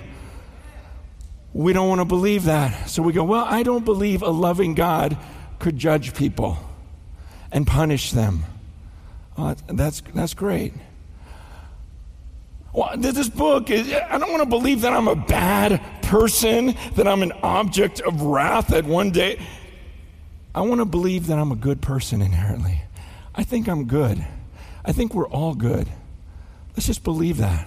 We 1.55 1.73
don't 1.73 1.89
want 1.89 2.01
to 2.01 2.07
believe 2.07 2.45
that. 2.45 2.89
So 2.89 3.03
we 3.03 3.13
go, 3.13 3.25
well, 3.25 3.47
I 3.47 3.63
don't 3.63 3.85
believe 3.85 4.23
a 4.23 4.31
loving 4.31 4.75
God 4.75 5.17
could 5.59 5.79
judge 5.79 6.15
people 6.15 6.59
and 7.51 7.67
punish 7.67 8.11
them. 8.11 8.45
Oh, 9.39 9.55
that's, 9.69 10.03
that's 10.15 10.35
great. 10.35 10.75
Well, 12.75 12.95
this 12.97 13.29
book 13.29 13.71
is, 13.71 13.93
I 13.93 14.19
don't 14.19 14.31
want 14.31 14.43
to 14.43 14.49
believe 14.49 14.83
that 14.83 14.93
I'm 14.93 15.09
a 15.09 15.17
bad 15.17 15.81
person, 16.13 16.75
that 16.97 17.09
I'm 17.09 17.23
an 17.23 17.33
object 17.43 18.03
of 18.03 18.21
wrath 18.21 18.69
that 18.69 18.85
one 18.85 19.13
day. 19.13 19.41
I 20.55 20.61
want 20.61 20.83
to 20.83 20.85
believe 20.85 21.29
that 21.29 21.39
I'm 21.39 21.51
a 21.51 21.57
good 21.57 21.81
person 21.81 22.21
inherently. 22.21 22.83
I 23.35 23.45
think 23.45 23.67
I'm 23.67 23.87
good. 23.87 24.23
I 24.85 24.93
think 24.93 25.15
we're 25.15 25.29
all 25.29 25.55
good. 25.55 25.89
Let's 26.77 26.87
just 26.87 27.03
believe 27.03 27.39
that. 27.39 27.67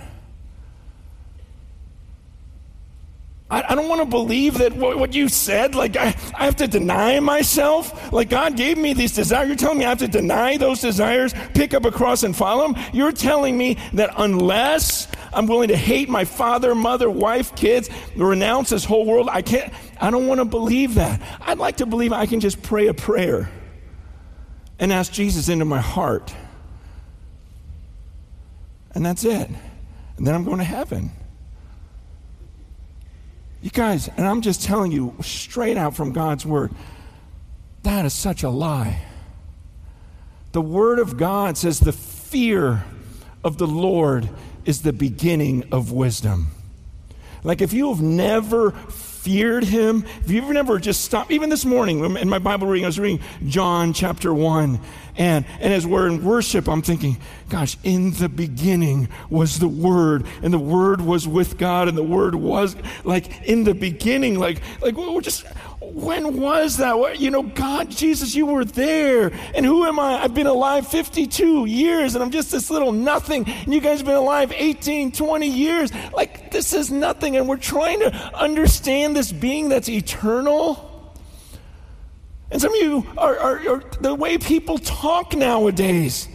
I, 3.50 3.64
I 3.70 3.76
don't 3.76 3.88
want 3.88 4.02
to 4.02 4.08
believe 4.08 4.58
that 4.58 4.74
what, 4.74 4.98
what 4.98 5.14
you 5.14 5.30
said, 5.30 5.76
like 5.76 5.96
I, 5.96 6.16
I 6.36 6.46
have 6.46 6.56
to 6.58 6.68
deny 6.68 7.20
myself. 7.20 8.12
Like 8.12 8.30
God 8.30 8.58
gave 8.58 8.78
me 8.78 8.94
these 8.94 9.14
desires. 9.14 9.48
You're 9.48 9.56
telling 9.56 9.78
me 9.78 9.86
I 9.86 9.90
have 9.90 10.00
to 10.00 10.08
deny 10.08 10.58
those 10.58 10.82
desires, 10.82 11.34
pick 11.54 11.74
up 11.74 11.86
a 11.86 11.92
cross 11.92 12.24
and 12.24 12.36
follow 12.36 12.74
Him? 12.74 12.84
You're 12.92 13.12
telling 13.12 13.56
me 13.56 13.78
that 13.94 14.14
unless 14.18 15.08
I'm 15.32 15.46
willing 15.46 15.68
to 15.68 15.78
hate 15.78 16.10
my 16.10 16.26
father, 16.26 16.74
mother, 16.74 17.10
wife, 17.10 17.56
kids, 17.56 17.90
renounce 18.16 18.70
this 18.70 18.84
whole 18.84 19.06
world, 19.06 19.30
I 19.32 19.44
can't, 19.44 19.72
I 20.02 20.10
don't 20.10 20.26
want 20.26 20.40
to 20.40 20.46
believe 20.46 20.96
that. 20.96 21.22
I'd 21.42 21.60
like 21.60 21.78
to 21.78 21.86
believe 21.86 22.14
I 22.14 22.26
can 22.26 22.40
just 22.40 22.64
pray 22.64 22.88
a 22.88 22.94
prayer 22.96 23.52
and 24.80 24.92
ask 24.92 25.12
Jesus 25.12 25.50
into 25.50 25.66
my 25.66 25.82
heart. 25.82 26.34
And 28.96 29.06
that's 29.06 29.24
it. 29.24 29.50
And 30.18 30.26
then 30.26 30.34
I'm 30.34 30.46
going 30.46 30.58
to 30.58 30.64
heaven. 30.64 31.12
You 33.66 33.72
guys, 33.72 34.10
and 34.16 34.28
I'm 34.28 34.42
just 34.42 34.62
telling 34.62 34.92
you 34.92 35.16
straight 35.22 35.76
out 35.76 35.96
from 35.96 36.12
God's 36.12 36.46
word, 36.46 36.72
that 37.82 38.06
is 38.06 38.14
such 38.14 38.44
a 38.44 38.50
lie. 38.50 39.02
The 40.52 40.62
word 40.62 41.00
of 41.00 41.18
God 41.18 41.58
says 41.58 41.80
the 41.80 41.92
fear 41.92 42.84
of 43.44 43.58
the 43.58 43.66
Lord 43.66 44.30
is 44.66 44.84
the 44.84 44.94
beginning 44.94 45.64
of 45.72 45.92
wisdom. 45.92 46.52
Like 47.44 47.60
if 47.60 47.74
you 47.74 47.90
have 47.92 48.04
never 48.04 48.70
feared 48.70 49.64
him, 49.64 50.06
if 50.22 50.30
you've 50.30 50.48
never 50.52 50.78
just 50.78 51.02
stopped, 51.04 51.32
even 51.32 51.50
this 51.50 51.66
morning 51.66 52.18
in 52.18 52.30
my 52.30 52.38
Bible 52.38 52.68
reading, 52.68 52.86
I 52.86 52.90
was 52.90 53.00
reading 53.00 53.26
John 53.48 53.94
chapter 53.94 54.32
1. 54.32 54.80
And, 55.18 55.46
and 55.60 55.74
as 55.74 55.88
we're 55.88 56.08
in 56.08 56.24
worship, 56.24 56.68
I'm 56.68 56.82
thinking, 56.82 57.18
gosh, 57.50 57.78
in 57.84 58.12
the 58.12 58.30
beginning 58.30 59.08
was 59.30 59.60
the 59.60 59.68
Word, 59.68 60.26
and 60.44 60.54
the 60.54 60.60
Word 60.60 61.02
was 61.02 61.28
with 61.28 61.58
God, 61.58 61.88
and 61.88 61.98
the 61.98 62.04
Word 62.04 62.36
was 62.36 62.76
like 63.04 63.44
in 63.44 63.64
the 63.64 63.74
beginning, 63.74 64.38
like, 64.40 64.62
like 64.82 64.96
we're 64.96 65.22
just, 65.22 65.46
when 65.94 66.40
was 66.40 66.78
that? 66.78 67.20
You 67.20 67.32
know, 67.32 67.44
God, 67.44 67.90
Jesus, 67.90 68.36
you 68.36 68.46
were 68.46 68.66
there. 68.66 69.32
And 69.54 69.66
who 69.66 69.86
am 69.86 70.00
I? 70.00 70.24
I've 70.24 70.34
been 70.34 70.48
alive 70.48 70.88
52 70.88 71.66
years 71.66 72.16
and 72.16 72.24
I'm 72.24 72.32
just 72.32 72.52
this 72.52 72.70
little 72.70 72.92
nothing. 72.92 73.48
And 73.48 73.74
you 73.74 73.80
guys 73.80 74.00
have 74.00 74.06
been 74.06 74.16
alive 74.16 74.52
18, 74.56 75.12
20 75.12 75.48
years. 75.48 75.92
Like, 76.14 76.52
this 76.52 76.74
is 76.74 76.92
nothing. 76.92 77.38
And 77.38 77.48
we're 77.48 77.58
trying 77.58 78.00
to 78.00 78.12
understand 78.36 79.16
this 79.16 79.32
being 79.32 79.70
that's 79.70 79.90
eternal. 79.90 80.95
And 82.52 82.62
some 82.62 82.74
of 82.74 82.80
you 82.80 83.06
are, 83.18 83.38
are, 83.38 83.70
are 83.70 83.84
the 84.00 84.14
way 84.14 84.38
people 84.38 84.78
talk 84.78 85.36
nowadays. 85.36 86.28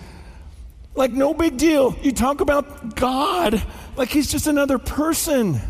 Like, 0.95 1.13
no 1.13 1.33
big 1.33 1.57
deal. 1.57 1.97
You 2.03 2.13
talk 2.13 2.41
about 2.41 2.97
God 2.97 3.63
like 3.97 4.09
he's 4.09 4.31
just 4.31 4.47
another 4.47 4.79
person. 4.79 5.61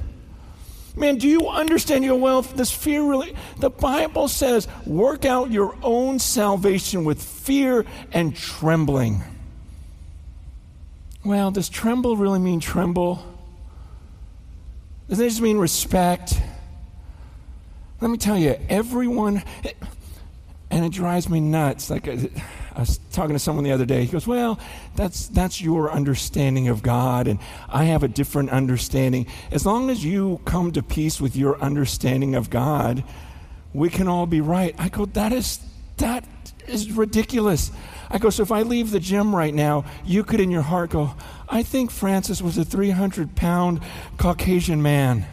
Man, 0.97 1.19
do 1.19 1.29
you 1.29 1.49
understand? 1.49 2.05
You 2.05 2.11
go, 2.11 2.17
well, 2.17 2.43
this 2.43 2.71
fear 2.71 3.03
really, 3.03 3.35
the 3.59 3.71
Bible 3.71 4.29
says, 4.29 4.67
work 4.87 5.25
out 5.25 5.51
your 5.51 5.77
own 5.83 6.19
salvation 6.19 7.05
with 7.05 7.23
fear 7.23 7.85
and 8.13 8.35
trembling. 8.35 9.23
Well, 11.25 11.51
does 11.51 11.69
tremble 11.69 12.17
really 12.17 12.39
mean 12.39 12.61
tremble? 12.61 13.25
Does 15.09 15.21
it 15.21 15.29
just 15.29 15.41
mean 15.41 15.59
respect? 15.59 16.41
Let 18.01 18.11
me 18.11 18.17
tell 18.17 18.39
you, 18.39 18.59
everyone, 18.69 19.43
And 20.71 20.85
it 20.85 20.93
drives 20.93 21.29
me 21.29 21.41
nuts. 21.41 21.91
Like 21.91 22.07
I, 22.07 22.31
I 22.75 22.81
was 22.81 22.99
talking 23.13 23.35
to 23.35 23.39
someone 23.39 23.65
the 23.65 23.73
other 23.73 23.85
day. 23.85 24.05
He 24.05 24.13
goes, 24.13 24.27
"Well, 24.27 24.61
that's 24.95 25.27
that's 25.29 25.61
your 25.61 25.91
understanding 25.91 26.69
of 26.69 26.83
God, 26.83 27.27
and 27.27 27.41
I 27.69 27.85
have 27.85 28.03
a 28.03 28.09
different 28.09 28.51
understanding. 28.51 29.27
As 29.51 29.67
long 29.67 29.91
as 29.91 30.05
you 30.05 30.41
come 30.45 30.71
to 30.73 30.83
peace 30.83 31.21
with 31.21 31.35
your 31.35 31.61
understanding 31.61 32.37
of 32.37 32.51
God, 32.51 33.03
we 33.75 33.91
can 33.91 34.07
all 34.07 34.27
be 34.27 34.41
right." 34.41 34.75
I 34.79 34.89
go, 34.89 35.07
"That 35.07 35.33
is 35.33 35.59
that 35.97 36.25
is 36.69 36.93
ridiculous." 36.93 37.73
I 38.09 38.19
go, 38.19 38.31
"So 38.31 38.43
if 38.43 38.53
I 38.53 38.63
leave 38.63 38.93
the 38.93 39.01
gym 39.01 39.35
right 39.35 39.55
now, 39.55 39.85
you 40.05 40.23
could 40.23 40.41
in 40.41 40.51
your 40.51 40.63
heart 40.63 40.91
go, 40.91 41.15
I 41.49 41.65
think 41.65 41.91
Francis 41.91 42.41
was 42.41 42.57
a 42.59 42.65
300 42.65 43.35
pound 43.35 43.81
Caucasian 44.19 44.83
man." 44.83 45.27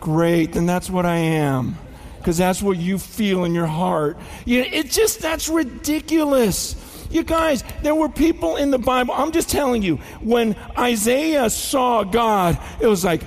Great, 0.00 0.52
then 0.52 0.66
that's 0.66 0.90
what 0.90 1.06
I 1.06 1.16
am 1.16 1.78
because 2.18 2.36
that's 2.36 2.62
what 2.62 2.76
you 2.76 2.98
feel 2.98 3.44
in 3.44 3.54
your 3.54 3.66
heart. 3.66 4.18
You, 4.44 4.60
it 4.60 4.90
just, 4.90 5.20
that's 5.20 5.48
ridiculous. 5.48 6.76
You 7.10 7.22
guys, 7.22 7.64
there 7.82 7.94
were 7.94 8.08
people 8.08 8.56
in 8.56 8.70
the 8.70 8.78
Bible. 8.78 9.14
I'm 9.14 9.32
just 9.32 9.48
telling 9.48 9.82
you, 9.82 9.96
when 10.20 10.56
Isaiah 10.76 11.48
saw 11.48 12.04
God, 12.04 12.58
it 12.80 12.86
was 12.86 13.04
like, 13.04 13.22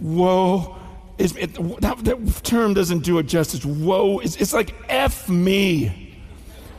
whoa. 0.00 0.76
It, 1.18 1.54
that, 1.80 1.98
that, 2.04 2.40
term 2.42 2.74
doesn't 2.74 3.00
do 3.00 3.18
it 3.18 3.24
justice. 3.24 3.64
Whoa. 3.64 4.18
It's, 4.18 4.36
it's 4.36 4.52
like 4.52 4.74
F 4.88 5.28
me. 5.28 6.16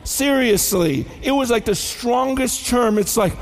Seriously. 0.02 1.06
It 1.22 1.30
was 1.30 1.50
like 1.50 1.64
the 1.64 1.74
strongest 1.74 2.66
term. 2.66 2.98
It's 2.98 3.16
like, 3.16 3.32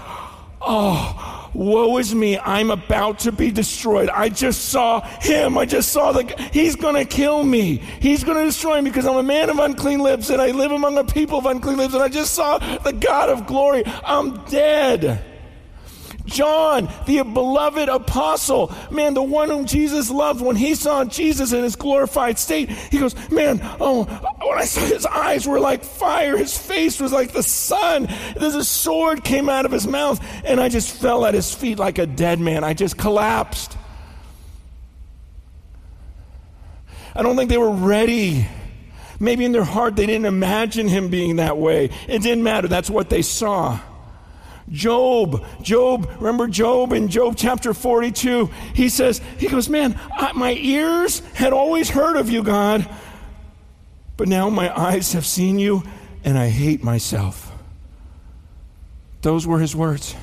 oh, 0.60 1.31
Woe 1.54 1.98
is 1.98 2.14
me, 2.14 2.38
I'm 2.38 2.70
about 2.70 3.20
to 3.20 3.32
be 3.32 3.50
destroyed. 3.50 4.08
I 4.08 4.28
just 4.28 4.66
saw 4.66 5.00
him. 5.20 5.58
I 5.58 5.66
just 5.66 5.92
saw 5.92 6.12
the. 6.12 6.24
He's 6.52 6.76
going 6.76 6.94
to 6.94 7.04
kill 7.04 7.44
me. 7.44 7.76
He's 8.00 8.24
going 8.24 8.38
to 8.38 8.44
destroy 8.44 8.80
me 8.80 8.90
because 8.90 9.06
I'm 9.06 9.16
a 9.16 9.22
man 9.22 9.50
of 9.50 9.58
unclean 9.58 10.00
lips 10.00 10.30
and 10.30 10.40
I 10.40 10.50
live 10.50 10.72
among 10.72 10.96
a 10.98 11.04
people 11.04 11.38
of 11.38 11.46
unclean 11.46 11.76
lips 11.76 11.94
and 11.94 12.02
I 12.02 12.08
just 12.08 12.34
saw 12.34 12.58
the 12.78 12.92
God 12.92 13.28
of 13.28 13.46
glory. 13.46 13.84
I'm 14.04 14.42
dead. 14.44 15.31
John, 16.26 16.88
the 17.06 17.22
beloved 17.22 17.88
apostle, 17.88 18.72
man, 18.90 19.14
the 19.14 19.22
one 19.22 19.48
whom 19.48 19.66
Jesus 19.66 20.10
loved, 20.10 20.40
when 20.40 20.56
he 20.56 20.74
saw 20.74 21.04
Jesus 21.04 21.52
in 21.52 21.62
his 21.62 21.76
glorified 21.76 22.38
state, 22.38 22.70
he 22.70 22.98
goes, 22.98 23.14
Man, 23.30 23.60
oh, 23.80 24.04
when 24.04 24.58
I 24.58 24.64
saw 24.64 24.80
his 24.80 25.06
eyes 25.06 25.46
were 25.46 25.60
like 25.60 25.84
fire, 25.84 26.36
his 26.36 26.56
face 26.56 27.00
was 27.00 27.12
like 27.12 27.32
the 27.32 27.42
sun. 27.42 28.08
There's 28.36 28.54
a 28.54 28.64
sword 28.64 29.24
came 29.24 29.48
out 29.48 29.66
of 29.66 29.72
his 29.72 29.86
mouth, 29.86 30.24
and 30.44 30.60
I 30.60 30.68
just 30.68 30.94
fell 30.94 31.24
at 31.24 31.34
his 31.34 31.52
feet 31.54 31.78
like 31.78 31.98
a 31.98 32.06
dead 32.06 32.40
man. 32.40 32.64
I 32.64 32.74
just 32.74 32.96
collapsed. 32.96 33.76
I 37.14 37.22
don't 37.22 37.36
think 37.36 37.50
they 37.50 37.58
were 37.58 37.70
ready. 37.70 38.46
Maybe 39.20 39.44
in 39.44 39.52
their 39.52 39.64
heart 39.64 39.96
they 39.96 40.06
didn't 40.06 40.26
imagine 40.26 40.88
him 40.88 41.08
being 41.08 41.36
that 41.36 41.58
way. 41.58 41.90
It 42.08 42.22
didn't 42.22 42.42
matter. 42.42 42.68
That's 42.68 42.90
what 42.90 43.10
they 43.10 43.22
saw. 43.22 43.78
Job, 44.72 45.44
Job, 45.62 46.10
remember 46.16 46.48
Job 46.48 46.92
in 46.92 47.08
Job 47.08 47.34
chapter 47.36 47.74
42? 47.74 48.46
He 48.74 48.88
says, 48.88 49.20
He 49.38 49.46
goes, 49.46 49.68
Man, 49.68 50.00
I, 50.16 50.32
my 50.32 50.54
ears 50.54 51.20
had 51.34 51.52
always 51.52 51.90
heard 51.90 52.16
of 52.16 52.30
you, 52.30 52.42
God, 52.42 52.88
but 54.16 54.28
now 54.28 54.48
my 54.48 54.76
eyes 54.76 55.12
have 55.12 55.26
seen 55.26 55.58
you, 55.58 55.82
and 56.24 56.38
I 56.38 56.48
hate 56.48 56.82
myself. 56.82 57.52
Those 59.20 59.46
were 59.46 59.58
his 59.58 59.76
words. 59.76 60.16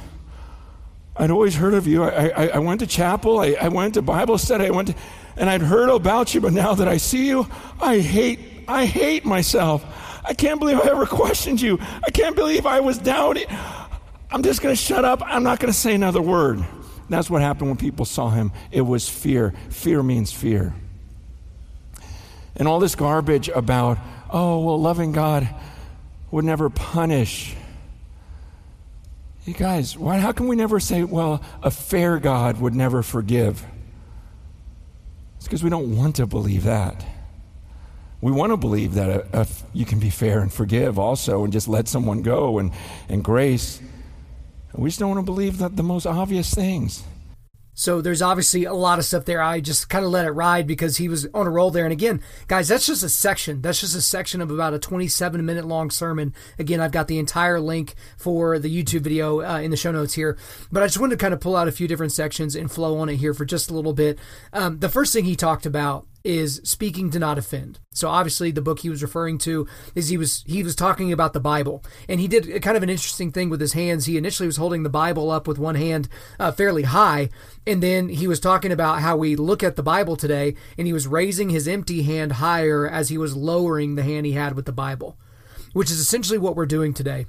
I'd 1.15 1.31
always 1.31 1.55
heard 1.55 1.73
of 1.73 1.85
you. 1.85 2.03
I, 2.03 2.29
I, 2.29 2.47
I 2.47 2.59
went 2.59 2.79
to 2.79 2.87
chapel, 2.87 3.39
I, 3.39 3.55
I 3.61 3.67
went 3.67 3.93
to 3.93 4.01
Bible 4.01 4.37
study, 4.39 4.65
I 4.65 4.71
went 4.71 4.89
to, 4.89 4.95
and 5.37 5.49
I'd 5.49 5.61
heard 5.61 5.89
about 5.89 6.33
you, 6.33 6.41
but 6.41 6.53
now 6.53 6.73
that 6.73 6.87
I 6.87 6.97
see 6.97 7.27
you, 7.27 7.47
I 7.79 7.99
hate, 7.99 8.39
I 8.67 8.85
hate 8.85 9.25
myself. 9.25 9.85
I 10.25 10.33
can't 10.33 10.59
believe 10.59 10.79
I 10.79 10.89
ever 10.89 11.05
questioned 11.05 11.61
you. 11.61 11.79
I 12.03 12.09
can't 12.11 12.35
believe 12.35 12.65
I 12.65 12.79
was 12.79 12.97
doubting. 12.97 13.45
I'm 14.31 14.43
just 14.43 14.62
going 14.62 14.75
to 14.75 14.81
shut 14.81 15.05
up. 15.05 15.21
I'm 15.24 15.43
not 15.43 15.59
going 15.59 15.71
to 15.71 15.77
say 15.77 15.95
another 15.95 16.21
word. 16.21 16.63
That's 17.09 17.29
what 17.29 17.41
happened 17.41 17.69
when 17.69 17.77
people 17.77 18.05
saw 18.05 18.29
him. 18.29 18.51
It 18.71 18.81
was 18.81 19.09
fear. 19.09 19.53
Fear 19.69 20.03
means 20.03 20.31
fear. 20.31 20.74
And 22.55 22.67
all 22.67 22.79
this 22.79 22.93
garbage 22.93 23.50
about, 23.50 23.98
oh, 24.29 24.59
well, 24.59 24.79
loving 24.79 25.12
God 25.12 25.50
would 26.29 26.45
never 26.45 26.69
punish. 26.69 27.55
You 29.45 29.53
guys, 29.55 29.98
why, 29.98 30.19
how 30.19 30.31
can 30.31 30.48
we 30.48 30.55
never 30.55 30.79
say, 30.79 31.03
well, 31.03 31.41
a 31.63 31.71
fair 31.71 32.19
God 32.19 32.62
would 32.62 32.75
never 32.75 33.01
forgive? 33.01 33.65
It's 35.38 35.45
because 35.45 35.63
we 35.63 35.71
don't 35.71 35.95
want 35.95 36.17
to 36.17 36.27
believe 36.27 36.65
that. 36.65 37.03
We 38.21 38.31
want 38.31 38.51
to 38.51 38.57
believe 38.57 38.95
that 38.95 39.09
a, 39.09 39.41
a, 39.41 39.48
you 39.74 39.86
can 39.86 40.00
be 40.00 40.09
fair 40.09 40.41
and 40.41 40.51
forgive 40.51 41.00
also 41.00 41.45
and 41.45 41.53
just 41.53 41.67
let 41.67 41.88
someone 41.88 42.21
go 42.21 42.59
and, 42.59 42.71
and 43.07 43.24
grace. 43.24 43.81
We 44.73 44.89
just 44.89 44.99
don't 44.99 45.09
want 45.09 45.19
to 45.19 45.31
believe 45.31 45.57
that 45.57 45.75
the 45.75 45.83
most 45.83 46.05
obvious 46.05 46.53
things. 46.53 47.03
So 47.79 48.01
there's 48.01 48.21
obviously 48.21 48.65
a 48.65 48.73
lot 48.73 48.99
of 48.99 49.05
stuff 49.05 49.23
there. 49.23 49.41
I 49.41 49.61
just 49.61 49.88
kind 49.88 50.03
of 50.03 50.11
let 50.11 50.25
it 50.25 50.31
ride 50.31 50.67
because 50.67 50.97
he 50.97 51.07
was 51.07 51.25
on 51.33 51.47
a 51.47 51.49
roll 51.49 51.71
there. 51.71 51.85
And 51.85 51.93
again, 51.93 52.21
guys, 52.47 52.67
that's 52.67 52.85
just 52.85 53.03
a 53.03 53.07
section. 53.07 53.61
That's 53.61 53.79
just 53.79 53.95
a 53.95 54.01
section 54.01 54.41
of 54.41 54.51
about 54.51 54.73
a 54.73 54.79
27 54.79 55.45
minute 55.45 55.63
long 55.63 55.89
sermon. 55.89 56.33
Again, 56.59 56.81
I've 56.81 56.91
got 56.91 57.07
the 57.07 57.19
entire 57.19 57.57
link 57.61 57.95
for 58.17 58.59
the 58.59 58.67
YouTube 58.67 58.99
video 58.99 59.39
uh, 59.39 59.61
in 59.61 59.71
the 59.71 59.77
show 59.77 59.93
notes 59.93 60.15
here. 60.15 60.38
But 60.73 60.83
I 60.83 60.88
just 60.88 60.99
wanted 60.99 61.17
to 61.17 61.23
kind 61.23 61.33
of 61.33 61.39
pull 61.39 61.55
out 61.55 61.69
a 61.69 61.71
few 61.71 61.88
different 61.88 62.11
sections 62.11 62.53
and 62.53 62.69
flow 62.69 62.97
on 62.97 63.07
it 63.07 63.15
here 63.15 63.33
for 63.33 63.45
just 63.45 63.71
a 63.71 63.73
little 63.73 63.93
bit. 63.93 64.19
Um, 64.51 64.79
the 64.79 64.89
first 64.89 65.13
thing 65.13 65.23
he 65.23 65.38
talked 65.38 65.65
about 65.65 66.05
is 66.23 66.61
speaking 66.63 67.09
to 67.11 67.19
not 67.19 67.38
offend. 67.38 67.79
So 67.93 68.09
obviously 68.09 68.51
the 68.51 68.61
book 68.61 68.79
he 68.79 68.89
was 68.89 69.01
referring 69.01 69.38
to 69.39 69.67
is 69.95 70.09
he 70.09 70.17
was 70.17 70.43
he 70.45 70.63
was 70.63 70.75
talking 70.75 71.11
about 71.11 71.33
the 71.33 71.39
Bible 71.39 71.83
and 72.07 72.19
he 72.19 72.27
did 72.27 72.61
kind 72.61 72.75
of 72.75 72.83
an 72.83 72.89
interesting 72.89 73.31
thing 73.31 73.49
with 73.49 73.61
his 73.61 73.73
hands. 73.73 74.05
He 74.05 74.17
initially 74.17 74.47
was 74.47 74.57
holding 74.57 74.83
the 74.83 74.89
Bible 74.89 75.31
up 75.31 75.47
with 75.47 75.57
one 75.57 75.75
hand 75.75 76.09
uh, 76.39 76.51
fairly 76.51 76.83
high 76.83 77.29
and 77.65 77.81
then 77.81 78.09
he 78.09 78.27
was 78.27 78.39
talking 78.39 78.71
about 78.71 78.99
how 78.99 79.15
we 79.15 79.35
look 79.35 79.63
at 79.63 79.75
the 79.75 79.83
Bible 79.83 80.15
today 80.15 80.55
and 80.77 80.88
he 80.88 80.93
was 80.93 81.07
raising 81.07 81.49
his 81.49 81.67
empty 81.67 82.03
hand 82.03 82.33
higher 82.33 82.88
as 82.88 83.09
he 83.09 83.17
was 83.17 83.35
lowering 83.35 83.95
the 83.95 84.03
hand 84.03 84.25
he 84.25 84.33
had 84.33 84.55
with 84.55 84.65
the 84.65 84.71
Bible, 84.71 85.17
which 85.73 85.89
is 85.89 85.99
essentially 85.99 86.38
what 86.38 86.55
we're 86.55 86.65
doing 86.65 86.93
today. 86.93 87.25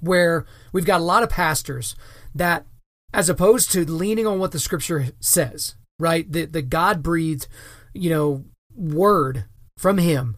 Where 0.00 0.44
we've 0.72 0.84
got 0.84 1.00
a 1.00 1.04
lot 1.04 1.22
of 1.22 1.30
pastors 1.30 1.94
that 2.34 2.66
as 3.12 3.28
opposed 3.28 3.70
to 3.70 3.90
leaning 3.90 4.26
on 4.26 4.40
what 4.40 4.50
the 4.50 4.58
scripture 4.58 5.06
says, 5.20 5.76
right? 5.98 6.30
The 6.30 6.46
the 6.46 6.62
God 6.62 7.02
breathed 7.02 7.46
you 7.94 8.10
know, 8.10 8.44
word 8.74 9.44
from 9.78 9.98
him, 9.98 10.36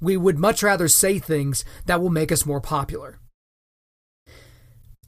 we 0.00 0.16
would 0.16 0.38
much 0.38 0.62
rather 0.62 0.88
say 0.88 1.18
things 1.18 1.64
that 1.86 2.00
will 2.00 2.10
make 2.10 2.30
us 2.30 2.44
more 2.44 2.60
popular. 2.60 3.18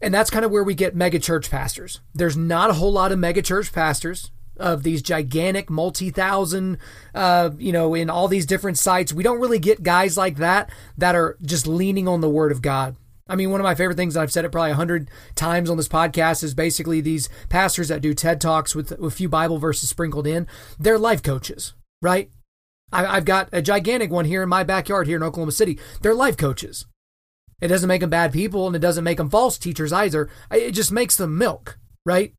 And 0.00 0.14
that's 0.14 0.30
kind 0.30 0.44
of 0.44 0.50
where 0.50 0.64
we 0.64 0.74
get 0.74 0.96
megachurch 0.96 1.50
pastors. 1.50 2.00
There's 2.14 2.36
not 2.36 2.70
a 2.70 2.74
whole 2.74 2.92
lot 2.92 3.12
of 3.12 3.18
megachurch 3.18 3.72
pastors 3.72 4.30
of 4.56 4.82
these 4.82 5.02
gigantic 5.02 5.70
multi-thousand 5.70 6.78
uh, 7.14 7.50
you 7.58 7.70
know 7.70 7.94
in 7.94 8.10
all 8.10 8.26
these 8.26 8.44
different 8.44 8.76
sites 8.76 9.12
we 9.12 9.22
don't 9.22 9.38
really 9.38 9.60
get 9.60 9.84
guys 9.84 10.16
like 10.16 10.34
that 10.38 10.68
that 10.96 11.14
are 11.14 11.38
just 11.42 11.68
leaning 11.68 12.08
on 12.08 12.20
the 12.20 12.28
word 12.28 12.50
of 12.50 12.60
god 12.60 12.96
I 13.30 13.36
mean, 13.36 13.50
one 13.50 13.60
of 13.60 13.64
my 13.64 13.74
favorite 13.74 13.96
things, 13.96 14.16
I've 14.16 14.32
said 14.32 14.46
it 14.46 14.52
probably 14.52 14.70
a 14.70 14.74
hundred 14.74 15.10
times 15.34 15.68
on 15.68 15.76
this 15.76 15.86
podcast, 15.86 16.42
is 16.42 16.54
basically 16.54 17.02
these 17.02 17.28
pastors 17.50 17.88
that 17.88 18.00
do 18.00 18.14
TED 18.14 18.40
Talks 18.40 18.74
with 18.74 18.90
a 18.92 19.10
few 19.10 19.28
Bible 19.28 19.58
verses 19.58 19.90
sprinkled 19.90 20.26
in. 20.26 20.46
They're 20.78 20.98
life 20.98 21.22
coaches 21.22 21.74
right? 22.02 22.30
I, 22.92 23.16
have 23.16 23.24
got 23.24 23.48
a 23.52 23.62
gigantic 23.62 24.10
one 24.10 24.24
here 24.24 24.42
in 24.42 24.48
my 24.48 24.64
backyard 24.64 25.06
here 25.06 25.16
in 25.16 25.22
Oklahoma 25.22 25.52
City. 25.52 25.78
They're 26.00 26.14
life 26.14 26.36
coaches. 26.36 26.86
It 27.60 27.68
doesn't 27.68 27.88
make 27.88 28.00
them 28.00 28.10
bad 28.10 28.32
people 28.32 28.66
and 28.66 28.76
it 28.76 28.80
doesn't 28.80 29.04
make 29.04 29.18
them 29.18 29.30
false 29.30 29.58
teachers 29.58 29.92
either. 29.92 30.30
It 30.50 30.72
just 30.72 30.92
makes 30.92 31.16
them 31.16 31.36
milk, 31.36 31.78
right? 32.06 32.32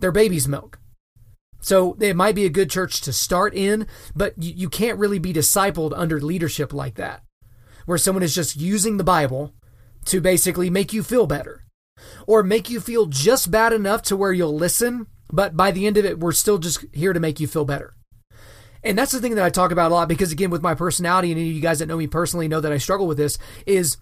They're 0.00 0.12
baby's 0.12 0.48
milk. 0.48 0.80
So 1.60 1.96
it 2.00 2.16
might 2.16 2.34
be 2.34 2.44
a 2.44 2.50
good 2.50 2.70
church 2.70 3.00
to 3.02 3.12
start 3.12 3.54
in, 3.54 3.86
but 4.16 4.34
you, 4.36 4.52
you 4.52 4.68
can't 4.68 4.98
really 4.98 5.20
be 5.20 5.32
discipled 5.32 5.92
under 5.94 6.20
leadership 6.20 6.72
like 6.72 6.96
that, 6.96 7.22
where 7.86 7.98
someone 7.98 8.24
is 8.24 8.34
just 8.34 8.56
using 8.56 8.96
the 8.96 9.04
Bible 9.04 9.54
to 10.06 10.20
basically 10.20 10.70
make 10.70 10.92
you 10.92 11.04
feel 11.04 11.28
better 11.28 11.62
or 12.26 12.42
make 12.42 12.68
you 12.68 12.80
feel 12.80 13.06
just 13.06 13.52
bad 13.52 13.72
enough 13.72 14.02
to 14.02 14.16
where 14.16 14.32
you'll 14.32 14.56
listen, 14.56 15.06
but 15.32 15.56
by 15.56 15.70
the 15.70 15.86
end 15.86 15.96
of 15.96 16.04
it, 16.04 16.18
we're 16.18 16.32
still 16.32 16.58
just 16.58 16.84
here 16.92 17.12
to 17.12 17.20
make 17.20 17.38
you 17.38 17.46
feel 17.46 17.64
better. 17.64 17.94
And 18.84 18.98
that's 18.98 19.12
the 19.12 19.20
thing 19.20 19.36
that 19.36 19.44
I 19.44 19.50
talk 19.50 19.70
about 19.70 19.90
a 19.90 19.94
lot 19.94 20.08
because 20.08 20.32
again, 20.32 20.50
with 20.50 20.62
my 20.62 20.74
personality, 20.74 21.32
and 21.32 21.40
you 21.40 21.60
guys 21.60 21.78
that 21.78 21.86
know 21.86 21.96
me 21.96 22.06
personally 22.06 22.48
know 22.48 22.60
that 22.60 22.72
I 22.72 22.78
struggle 22.78 23.06
with 23.06 23.18
this 23.18 23.38
is 23.66 23.96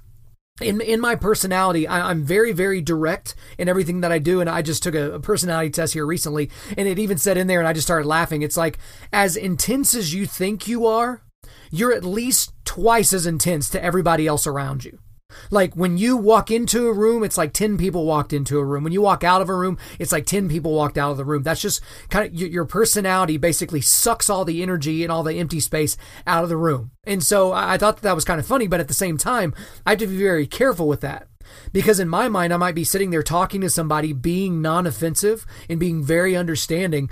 in 0.60 0.80
in 0.80 1.00
my 1.00 1.14
personality, 1.16 1.86
I, 1.86 2.10
am 2.10 2.24
very 2.24 2.52
very 2.52 2.80
direct 2.80 3.34
in 3.58 3.68
everything 3.68 4.00
that 4.00 4.12
I 4.12 4.18
do, 4.18 4.40
and 4.40 4.48
I 4.48 4.62
just 4.62 4.82
took 4.82 4.94
a, 4.94 5.12
a, 5.12 5.20
personality 5.20 5.70
test 5.70 5.94
here 5.94 6.06
recently, 6.06 6.50
and 6.76 6.88
it 6.88 6.98
even 6.98 7.18
said 7.18 7.36
in 7.36 7.46
there, 7.46 7.60
and 7.60 7.68
I 7.68 7.72
just 7.72 7.86
started 7.86 8.06
laughing. 8.06 8.42
It's 8.42 8.56
like 8.56 8.78
as 9.12 9.36
intense 9.36 9.94
as 9.94 10.14
you 10.14 10.26
think 10.26 10.68
you 10.68 10.86
are, 10.86 11.22
you're 11.70 11.92
at 11.92 12.04
least 12.04 12.52
twice 12.64 13.12
as 13.12 13.26
intense 13.26 13.68
to 13.70 13.82
everybody 13.82 14.26
else 14.26 14.46
around 14.46 14.84
you. 14.84 14.98
Like 15.50 15.74
when 15.74 15.98
you 15.98 16.16
walk 16.16 16.50
into 16.50 16.88
a 16.88 16.92
room, 16.92 17.22
it's 17.22 17.38
like 17.38 17.52
10 17.52 17.78
people 17.78 18.04
walked 18.04 18.32
into 18.32 18.58
a 18.58 18.64
room. 18.64 18.84
When 18.84 18.92
you 18.92 19.02
walk 19.02 19.24
out 19.24 19.42
of 19.42 19.48
a 19.48 19.54
room, 19.54 19.78
it's 19.98 20.12
like 20.12 20.26
10 20.26 20.48
people 20.48 20.72
walked 20.74 20.98
out 20.98 21.10
of 21.10 21.16
the 21.16 21.24
room. 21.24 21.42
That's 21.42 21.60
just 21.60 21.80
kind 22.08 22.26
of 22.26 22.34
your 22.34 22.64
personality 22.64 23.36
basically 23.36 23.80
sucks 23.80 24.30
all 24.30 24.44
the 24.44 24.62
energy 24.62 25.02
and 25.02 25.12
all 25.12 25.22
the 25.22 25.34
empty 25.34 25.60
space 25.60 25.96
out 26.26 26.42
of 26.42 26.48
the 26.48 26.56
room. 26.56 26.90
And 27.04 27.22
so 27.22 27.52
I 27.52 27.78
thought 27.78 27.96
that, 27.96 28.02
that 28.02 28.14
was 28.14 28.24
kind 28.24 28.40
of 28.40 28.46
funny, 28.46 28.66
but 28.66 28.80
at 28.80 28.88
the 28.88 28.94
same 28.94 29.16
time, 29.18 29.54
I 29.86 29.90
have 29.90 29.98
to 30.00 30.06
be 30.06 30.16
very 30.16 30.46
careful 30.46 30.88
with 30.88 31.00
that. 31.00 31.28
Because 31.72 31.98
in 31.98 32.08
my 32.08 32.28
mind, 32.28 32.52
I 32.52 32.58
might 32.58 32.74
be 32.74 32.84
sitting 32.84 33.10
there 33.10 33.22
talking 33.22 33.60
to 33.62 33.70
somebody, 33.70 34.12
being 34.12 34.62
non 34.62 34.86
offensive 34.86 35.46
and 35.68 35.80
being 35.80 36.02
very 36.02 36.36
understanding 36.36 37.10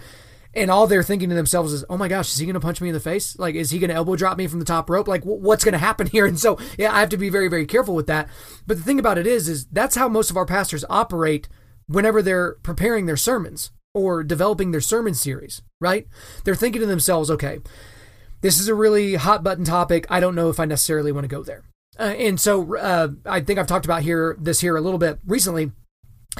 and 0.58 0.70
all 0.70 0.86
they're 0.86 1.02
thinking 1.02 1.28
to 1.28 1.34
themselves 1.34 1.72
is, 1.72 1.84
"Oh 1.88 1.96
my 1.96 2.08
gosh, 2.08 2.32
is 2.32 2.38
he 2.38 2.46
going 2.46 2.54
to 2.54 2.60
punch 2.60 2.80
me 2.80 2.88
in 2.88 2.94
the 2.94 3.00
face? 3.00 3.38
Like, 3.38 3.54
is 3.54 3.70
he 3.70 3.78
going 3.78 3.90
to 3.90 3.96
elbow 3.96 4.16
drop 4.16 4.36
me 4.36 4.46
from 4.46 4.58
the 4.58 4.64
top 4.64 4.90
rope? 4.90 5.08
Like, 5.08 5.22
w- 5.22 5.40
what's 5.40 5.64
going 5.64 5.72
to 5.72 5.78
happen 5.78 6.06
here?" 6.12 6.26
And 6.26 6.38
so, 6.38 6.58
yeah, 6.78 6.94
I 6.94 7.00
have 7.00 7.08
to 7.10 7.16
be 7.16 7.30
very, 7.30 7.48
very 7.48 7.66
careful 7.66 7.94
with 7.94 8.06
that. 8.06 8.28
But 8.66 8.76
the 8.76 8.82
thing 8.82 8.98
about 8.98 9.18
it 9.18 9.26
is, 9.26 9.48
is 9.48 9.66
that's 9.66 9.96
how 9.96 10.08
most 10.08 10.30
of 10.30 10.36
our 10.36 10.46
pastors 10.46 10.84
operate 10.90 11.48
whenever 11.86 12.22
they're 12.22 12.54
preparing 12.62 13.06
their 13.06 13.16
sermons 13.16 13.70
or 13.94 14.22
developing 14.22 14.70
their 14.70 14.80
sermon 14.80 15.14
series. 15.14 15.62
Right? 15.80 16.06
They're 16.44 16.54
thinking 16.54 16.80
to 16.80 16.86
themselves, 16.86 17.30
"Okay, 17.30 17.60
this 18.40 18.58
is 18.58 18.68
a 18.68 18.74
really 18.74 19.14
hot 19.14 19.42
button 19.42 19.64
topic. 19.64 20.06
I 20.10 20.20
don't 20.20 20.34
know 20.34 20.50
if 20.50 20.60
I 20.60 20.64
necessarily 20.64 21.12
want 21.12 21.24
to 21.24 21.28
go 21.28 21.42
there." 21.42 21.62
Uh, 21.98 22.14
and 22.16 22.38
so, 22.38 22.76
uh, 22.76 23.08
I 23.26 23.40
think 23.40 23.58
I've 23.58 23.66
talked 23.66 23.84
about 23.84 24.02
here 24.02 24.36
this 24.40 24.60
here 24.60 24.76
a 24.76 24.80
little 24.80 24.98
bit 24.98 25.18
recently 25.26 25.72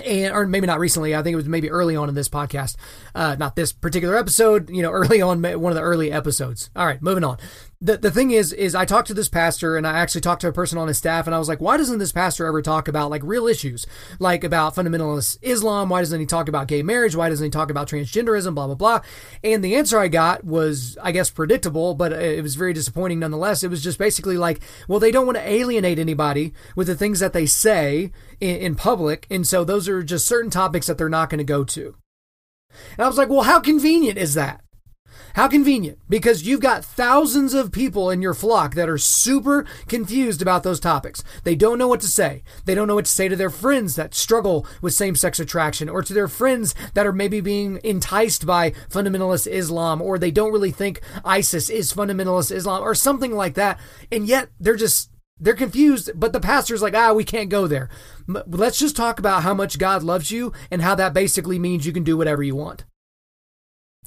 and 0.05 0.35
or 0.35 0.47
maybe 0.47 0.67
not 0.67 0.79
recently. 0.79 1.15
I 1.15 1.23
think 1.23 1.33
it 1.35 1.37
was 1.37 1.49
maybe 1.49 1.71
early 1.71 1.97
on 1.97 2.09
in 2.09 2.15
this 2.15 2.29
podcast, 2.29 2.77
uh, 3.15 3.37
not 3.39 3.57
this 3.57 3.73
particular 3.73 4.17
episode. 4.17 4.71
You 4.71 4.83
know, 4.83 4.91
early 4.93 5.21
on, 5.21 5.43
one 5.43 5.73
of 5.73 5.77
the 5.77 5.83
early 5.83 6.13
episodes. 6.13 6.71
All 6.77 6.87
right, 6.87 7.01
moving 7.03 7.25
on 7.25 7.39
the, 7.81 7.97
the 7.97 8.11
thing 8.11 8.33
is 8.33 8.53
is 8.53 8.75
I 8.75 8.85
talked 8.85 9.07
to 9.09 9.15
this 9.15 9.29
pastor 9.29 9.77
and 9.77 9.87
I 9.87 9.99
actually 9.99 10.21
talked 10.21 10.41
to 10.41 10.49
a 10.49 10.53
person 10.53 10.79
on 10.79 10.89
his 10.89 10.99
staff 10.99 11.27
and 11.27 11.35
I 11.35 11.39
was 11.39 11.49
like, 11.49 11.61
why 11.61 11.77
doesn't 11.77 11.99
this 11.99 12.11
pastor 12.11 12.45
ever 12.47 12.61
talk 12.61 12.89
about 12.89 13.11
like 13.11 13.23
real 13.23 13.47
issues 13.47 13.87
like 14.19 14.43
about 14.43 14.75
fundamentalist 14.75 15.39
Islam? 15.43 15.89
Why 15.89 16.01
doesn't 16.01 16.19
he 16.19 16.27
talk 16.27 16.49
about 16.49 16.67
gay 16.67 16.83
marriage? 16.83 17.15
Why 17.15 17.29
doesn't 17.29 17.45
he 17.45 17.51
talk 17.51 17.71
about 17.71 17.89
transgenderism? 17.89 18.55
Blah 18.55 18.67
blah 18.67 18.75
blah. 18.75 19.01
And 19.45 19.63
the 19.63 19.77
answer 19.77 19.99
I 19.99 20.09
got 20.09 20.43
was, 20.45 20.99
I 21.01 21.13
guess, 21.13 21.31
predictable, 21.31 21.95
but 21.95 22.13
it 22.13 22.43
was 22.43 22.57
very 22.57 22.73
disappointing 22.73 23.21
nonetheless. 23.21 23.63
It 23.63 23.71
was 23.71 23.83
just 23.83 23.99
basically 23.99 24.37
like, 24.37 24.61
well, 24.89 24.99
they 24.99 25.13
don't 25.13 25.27
want 25.27 25.39
to 25.39 25.49
alienate 25.49 26.01
anybody 26.01 26.55
with 26.75 26.89
the 26.89 26.97
things 26.97 27.21
that 27.21 27.33
they 27.33 27.47
say 27.47 28.11
in, 28.41 28.57
in 28.57 28.75
public, 28.75 29.27
and 29.31 29.47
so 29.47 29.63
those 29.63 29.89
are 29.89 30.03
just 30.03 30.27
certain 30.27 30.51
topics 30.51 30.89
that 30.89 30.99
they're 30.99 31.09
not 31.09 31.31
going 31.31 31.39
to 31.39 31.45
go 31.45 31.63
to. 31.63 31.95
And 32.97 33.05
I 33.05 33.07
was 33.07 33.19
like, 33.19 33.29
well, 33.29 33.43
how 33.43 33.61
convenient 33.61 34.19
is 34.19 34.35
that? 34.35 34.63
How 35.35 35.49
convenient, 35.49 35.99
because 36.09 36.43
you've 36.43 36.61
got 36.61 36.85
thousands 36.85 37.55
of 37.55 37.73
people 37.73 38.11
in 38.11 38.23
your 38.23 38.35
flock 38.35 38.75
that 38.75 38.89
are 38.89 38.99
super 38.99 39.65
confused 39.87 40.43
about 40.43 40.63
those 40.63 40.81
topics. 40.81 41.23
They 41.45 41.55
don't 41.55 41.79
know 41.79 41.89
what 41.89 42.01
to 42.01 42.09
say. 42.09 42.43
They 42.65 42.75
don't 42.75 42.89
know 42.89 42.95
what 42.95 43.05
to 43.05 43.11
say 43.11 43.29
to 43.29 43.37
their 43.37 43.51
friends 43.51 43.97
that 43.97 44.15
struggle 44.15 44.67
with 44.83 44.95
same 44.95 45.15
sex 45.15 45.39
attraction, 45.39 45.89
or 45.89 46.03
to 46.03 46.15
their 46.15 46.29
friends 46.29 46.75
that 46.95 47.07
are 47.07 47.13
maybe 47.13 47.41
being 47.41 47.81
enticed 47.85 48.47
by 48.47 48.71
fundamentalist 48.91 49.47
Islam, 49.47 50.03
or 50.03 50.19
they 50.19 50.31
don't 50.31 50.53
really 50.53 50.73
think 50.73 51.01
ISIS 51.25 51.71
is 51.71 51.93
fundamentalist 51.93 52.51
Islam, 52.51 52.83
or 52.83 52.95
something 52.95 53.33
like 53.33 53.55
that. 53.55 53.79
And 54.11 54.27
yet 54.27 54.49
they're 54.59 54.77
just 54.77 55.11
they're 55.41 55.55
confused, 55.55 56.11
but 56.17 56.33
the 56.33 56.41
pastor's 56.41 56.83
like, 56.83 56.97
ah, 56.97 57.13
we 57.13 57.25
can't 57.25 57.49
go 57.49 57.67
there. 57.67 57.89
Let's 58.27 58.79
just 58.79 58.97
talk 58.97 59.19
about 59.19 59.45
how 59.45 59.55
much 59.55 59.79
God 59.79 60.03
loves 60.03 60.31
you 60.31 60.53
and 60.71 60.83
how 60.83 60.97
that 60.97 61.15
basically 61.15 61.59
means 61.59 61.87
you 61.87 61.93
can 61.93 62.03
do 62.03 62.17
whatever 62.17 62.43
you 62.43 62.57
want. 62.57 62.85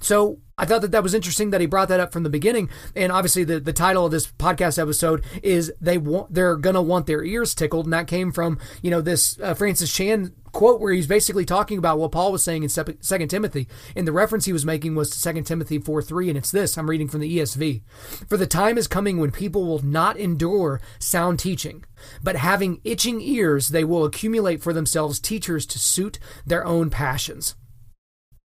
So 0.01 0.39
I 0.57 0.65
thought 0.65 0.81
that 0.81 0.91
that 0.91 1.03
was 1.03 1.13
interesting 1.13 1.51
that 1.51 1.61
he 1.61 1.67
brought 1.67 1.87
that 1.87 1.99
up 1.99 2.11
from 2.11 2.23
the 2.23 2.29
beginning. 2.29 2.69
And 2.95 3.11
obviously, 3.11 3.43
the, 3.43 3.59
the 3.59 3.73
title 3.73 4.05
of 4.05 4.11
this 4.11 4.27
podcast 4.27 4.79
episode 4.79 5.23
is 5.41 5.71
they 5.79 5.97
want 5.97 6.33
they're 6.33 6.55
gonna 6.55 6.81
want 6.81 7.07
their 7.07 7.23
ears 7.23 7.55
tickled, 7.55 7.85
and 7.85 7.93
that 7.93 8.07
came 8.07 8.31
from 8.31 8.59
you 8.81 8.91
know 8.91 9.01
this 9.01 9.39
uh, 9.39 9.53
Francis 9.53 9.91
Chan 9.91 10.33
quote 10.51 10.81
where 10.81 10.91
he's 10.91 11.07
basically 11.07 11.45
talking 11.45 11.77
about 11.77 11.97
what 11.97 12.11
Paul 12.11 12.31
was 12.31 12.43
saying 12.43 12.61
in 12.63 12.69
Second 12.69 13.29
Timothy. 13.29 13.69
And 13.95 14.05
the 14.05 14.11
reference 14.11 14.45
he 14.45 14.51
was 14.51 14.65
making 14.65 14.95
was 14.95 15.09
to 15.11 15.17
Second 15.17 15.45
Timothy 15.45 15.79
four 15.79 16.01
three, 16.01 16.29
and 16.29 16.37
it's 16.37 16.51
this. 16.51 16.77
I'm 16.77 16.89
reading 16.89 17.07
from 17.07 17.21
the 17.21 17.37
ESV. 17.37 17.81
For 18.27 18.37
the 18.37 18.47
time 18.47 18.77
is 18.77 18.87
coming 18.87 19.17
when 19.17 19.31
people 19.31 19.65
will 19.65 19.83
not 19.83 20.17
endure 20.17 20.81
sound 20.99 21.39
teaching, 21.39 21.85
but 22.21 22.35
having 22.35 22.81
itching 22.83 23.21
ears, 23.21 23.69
they 23.69 23.83
will 23.83 24.05
accumulate 24.05 24.61
for 24.61 24.73
themselves 24.73 25.19
teachers 25.19 25.65
to 25.67 25.79
suit 25.79 26.19
their 26.45 26.65
own 26.65 26.89
passions 26.89 27.55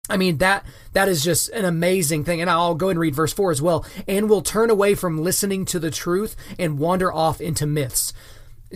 I 0.09 0.17
mean 0.17 0.37
that 0.39 0.65
that 0.91 1.07
is 1.07 1.23
just 1.23 1.49
an 1.49 1.63
amazing 1.63 2.25
thing 2.25 2.41
and 2.41 2.49
I'll 2.49 2.75
go 2.75 2.89
and 2.89 2.99
read 2.99 3.15
verse 3.15 3.31
4 3.31 3.51
as 3.51 3.61
well 3.61 3.85
and 4.07 4.29
will 4.29 4.41
turn 4.41 4.69
away 4.69 4.95
from 4.95 5.23
listening 5.23 5.63
to 5.65 5.79
the 5.79 5.91
truth 5.91 6.35
and 6.59 6.77
wander 6.77 7.11
off 7.11 7.39
into 7.39 7.65
myths. 7.65 8.11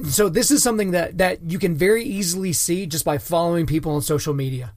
So 0.06 0.30
this 0.30 0.52
is 0.52 0.64
something 0.64 0.92
that 0.92 1.18
that 1.18 1.52
you 1.52 1.60
can 1.60 1.76
very 1.76 2.04
easily 2.04 2.54
see 2.54 2.86
just 2.86 3.04
by 3.04 3.18
following 3.18 3.66
people 3.66 3.94
on 3.94 4.02
social 4.02 4.34
media. 4.34 4.74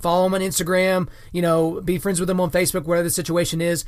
Follow 0.00 0.24
them 0.24 0.34
on 0.34 0.40
Instagram, 0.40 1.08
you 1.32 1.42
know, 1.42 1.80
be 1.80 1.98
friends 1.98 2.20
with 2.20 2.28
them 2.28 2.40
on 2.40 2.50
Facebook 2.50 2.84
whatever 2.84 3.02
the 3.02 3.10
situation 3.10 3.60
is 3.60 3.84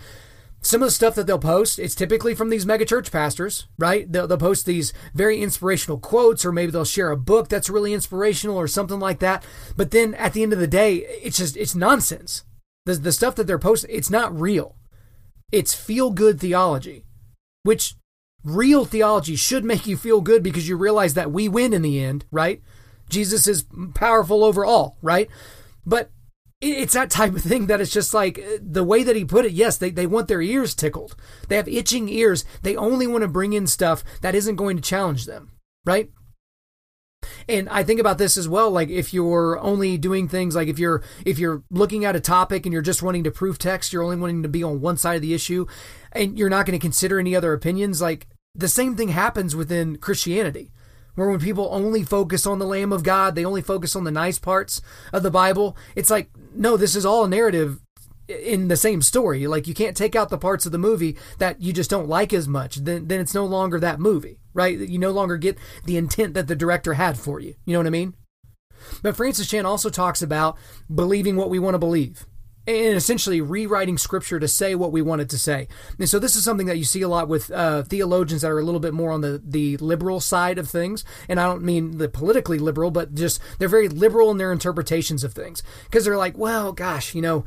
some 0.62 0.82
of 0.82 0.88
the 0.88 0.92
stuff 0.92 1.14
that 1.14 1.26
they'll 1.26 1.38
post, 1.38 1.78
it's 1.78 1.94
typically 1.94 2.34
from 2.34 2.50
these 2.50 2.66
megachurch 2.66 3.10
pastors, 3.10 3.66
right? 3.78 4.10
They'll, 4.10 4.26
they'll 4.26 4.36
post 4.36 4.66
these 4.66 4.92
very 5.14 5.40
inspirational 5.40 5.98
quotes, 5.98 6.44
or 6.44 6.52
maybe 6.52 6.70
they'll 6.70 6.84
share 6.84 7.10
a 7.10 7.16
book 7.16 7.48
that's 7.48 7.70
really 7.70 7.94
inspirational 7.94 8.56
or 8.56 8.68
something 8.68 9.00
like 9.00 9.20
that. 9.20 9.42
But 9.76 9.90
then 9.90 10.14
at 10.14 10.34
the 10.34 10.42
end 10.42 10.52
of 10.52 10.58
the 10.58 10.66
day, 10.66 10.96
it's 11.22 11.38
just, 11.38 11.56
it's 11.56 11.74
nonsense. 11.74 12.44
The, 12.84 12.94
the 12.94 13.12
stuff 13.12 13.36
that 13.36 13.46
they're 13.46 13.58
posting, 13.58 13.90
it's 13.90 14.10
not 14.10 14.38
real. 14.38 14.76
It's 15.50 15.74
feel 15.74 16.10
good 16.10 16.38
theology, 16.38 17.04
which 17.62 17.94
real 18.44 18.84
theology 18.84 19.36
should 19.36 19.64
make 19.64 19.86
you 19.86 19.96
feel 19.96 20.20
good 20.20 20.42
because 20.42 20.68
you 20.68 20.76
realize 20.76 21.14
that 21.14 21.32
we 21.32 21.48
win 21.48 21.72
in 21.72 21.82
the 21.82 22.02
end, 22.02 22.26
right? 22.30 22.62
Jesus 23.08 23.46
is 23.46 23.64
powerful 23.94 24.44
over 24.44 24.64
all, 24.64 24.98
right? 25.02 25.28
But 25.86 26.10
it's 26.60 26.92
that 26.92 27.10
type 27.10 27.34
of 27.34 27.42
thing 27.42 27.66
that 27.66 27.80
it's 27.80 27.92
just 27.92 28.12
like 28.12 28.38
uh, 28.38 28.58
the 28.60 28.84
way 28.84 29.02
that 29.02 29.16
he 29.16 29.24
put 29.24 29.46
it. 29.46 29.52
Yes, 29.52 29.78
they, 29.78 29.90
they 29.90 30.06
want 30.06 30.28
their 30.28 30.42
ears 30.42 30.74
tickled. 30.74 31.16
They 31.48 31.56
have 31.56 31.68
itching 31.68 32.08
ears. 32.08 32.44
They 32.62 32.76
only 32.76 33.06
want 33.06 33.22
to 33.22 33.28
bring 33.28 33.52
in 33.52 33.66
stuff 33.66 34.04
that 34.20 34.34
isn't 34.34 34.56
going 34.56 34.76
to 34.76 34.82
challenge 34.82 35.26
them, 35.26 35.52
right? 35.86 36.10
And 37.48 37.68
I 37.68 37.82
think 37.82 38.00
about 38.00 38.18
this 38.18 38.36
as 38.36 38.48
well. 38.48 38.70
Like 38.70 38.88
if 38.88 39.12
you're 39.12 39.58
only 39.58 39.98
doing 39.98 40.28
things 40.28 40.54
like 40.54 40.68
if 40.68 40.78
you're 40.78 41.02
if 41.24 41.38
you're 41.38 41.62
looking 41.70 42.04
at 42.04 42.16
a 42.16 42.20
topic 42.20 42.64
and 42.64 42.72
you're 42.72 42.82
just 42.82 43.02
wanting 43.02 43.24
to 43.24 43.30
prove 43.30 43.58
text, 43.58 43.92
you're 43.92 44.02
only 44.02 44.16
wanting 44.16 44.42
to 44.42 44.48
be 44.48 44.62
on 44.62 44.80
one 44.80 44.96
side 44.96 45.16
of 45.16 45.22
the 45.22 45.34
issue, 45.34 45.66
and 46.12 46.38
you're 46.38 46.50
not 46.50 46.66
going 46.66 46.78
to 46.78 46.82
consider 46.82 47.18
any 47.18 47.34
other 47.34 47.52
opinions. 47.52 48.00
Like 48.00 48.26
the 48.54 48.68
same 48.68 48.96
thing 48.96 49.08
happens 49.08 49.56
within 49.56 49.96
Christianity 49.96 50.72
where 51.14 51.28
when 51.28 51.40
people 51.40 51.68
only 51.70 52.02
focus 52.02 52.46
on 52.46 52.58
the 52.58 52.66
Lamb 52.66 52.92
of 52.92 53.02
God, 53.02 53.34
they 53.34 53.44
only 53.44 53.62
focus 53.62 53.94
on 53.94 54.04
the 54.04 54.10
nice 54.10 54.38
parts 54.38 54.80
of 55.12 55.22
the 55.22 55.30
Bible. 55.30 55.76
It's 55.94 56.10
like, 56.10 56.30
no, 56.54 56.76
this 56.76 56.96
is 56.96 57.06
all 57.06 57.24
a 57.24 57.28
narrative 57.28 57.80
in 58.28 58.68
the 58.68 58.76
same 58.76 59.02
story. 59.02 59.46
Like 59.46 59.66
you 59.66 59.74
can't 59.74 59.96
take 59.96 60.14
out 60.14 60.28
the 60.28 60.38
parts 60.38 60.66
of 60.66 60.72
the 60.72 60.78
movie 60.78 61.16
that 61.38 61.60
you 61.60 61.72
just 61.72 61.90
don't 61.90 62.08
like 62.08 62.32
as 62.32 62.46
much. 62.48 62.76
Then 62.76 63.08
then 63.08 63.20
it's 63.20 63.34
no 63.34 63.44
longer 63.44 63.80
that 63.80 64.00
movie, 64.00 64.38
right? 64.54 64.78
You 64.78 64.98
no 64.98 65.10
longer 65.10 65.36
get 65.36 65.58
the 65.84 65.96
intent 65.96 66.34
that 66.34 66.46
the 66.46 66.56
director 66.56 66.94
had 66.94 67.18
for 67.18 67.40
you. 67.40 67.54
You 67.64 67.74
know 67.74 67.80
what 67.80 67.86
I 67.86 67.90
mean? 67.90 68.14
But 69.02 69.16
Francis 69.16 69.48
Chan 69.48 69.66
also 69.66 69.90
talks 69.90 70.22
about 70.22 70.56
believing 70.92 71.36
what 71.36 71.50
we 71.50 71.58
want 71.58 71.74
to 71.74 71.78
believe 71.78 72.26
and 72.70 72.96
essentially 72.96 73.40
rewriting 73.40 73.98
scripture 73.98 74.40
to 74.40 74.48
say 74.48 74.74
what 74.74 74.92
we 74.92 75.02
want 75.02 75.22
it 75.22 75.28
to 75.30 75.38
say. 75.38 75.68
And 75.98 76.09
so 76.09 76.18
this 76.18 76.37
is 76.37 76.44
something 76.44 76.66
that 76.66 76.78
you 76.78 76.85
see 76.85 77.02
a 77.02 77.09
lot 77.09 77.28
with 77.28 77.50
uh, 77.50 77.83
theologians 77.83 78.42
that 78.42 78.50
are 78.50 78.59
a 78.59 78.64
little 78.64 78.80
bit 78.80 78.94
more 78.94 79.11
on 79.11 79.20
the, 79.20 79.40
the 79.44 79.76
liberal 79.78 80.20
side 80.20 80.59
of 80.59 80.68
things. 80.68 81.04
And 81.28 81.40
I 81.40 81.46
don't 81.46 81.62
mean 81.62 81.98
the 81.98 82.09
politically 82.09 82.59
liberal, 82.59 82.90
but 82.90 83.14
just 83.14 83.40
they're 83.59 83.68
very 83.68 83.88
liberal 83.88 84.30
in 84.30 84.38
their 84.38 84.52
interpretations 84.52 85.24
of 85.24 85.33
things 85.33 85.62
because 85.85 86.04
they're 86.04 86.16
like, 86.16 86.37
well, 86.37 86.72
gosh, 86.72 87.14
you 87.14 87.22
know, 87.22 87.44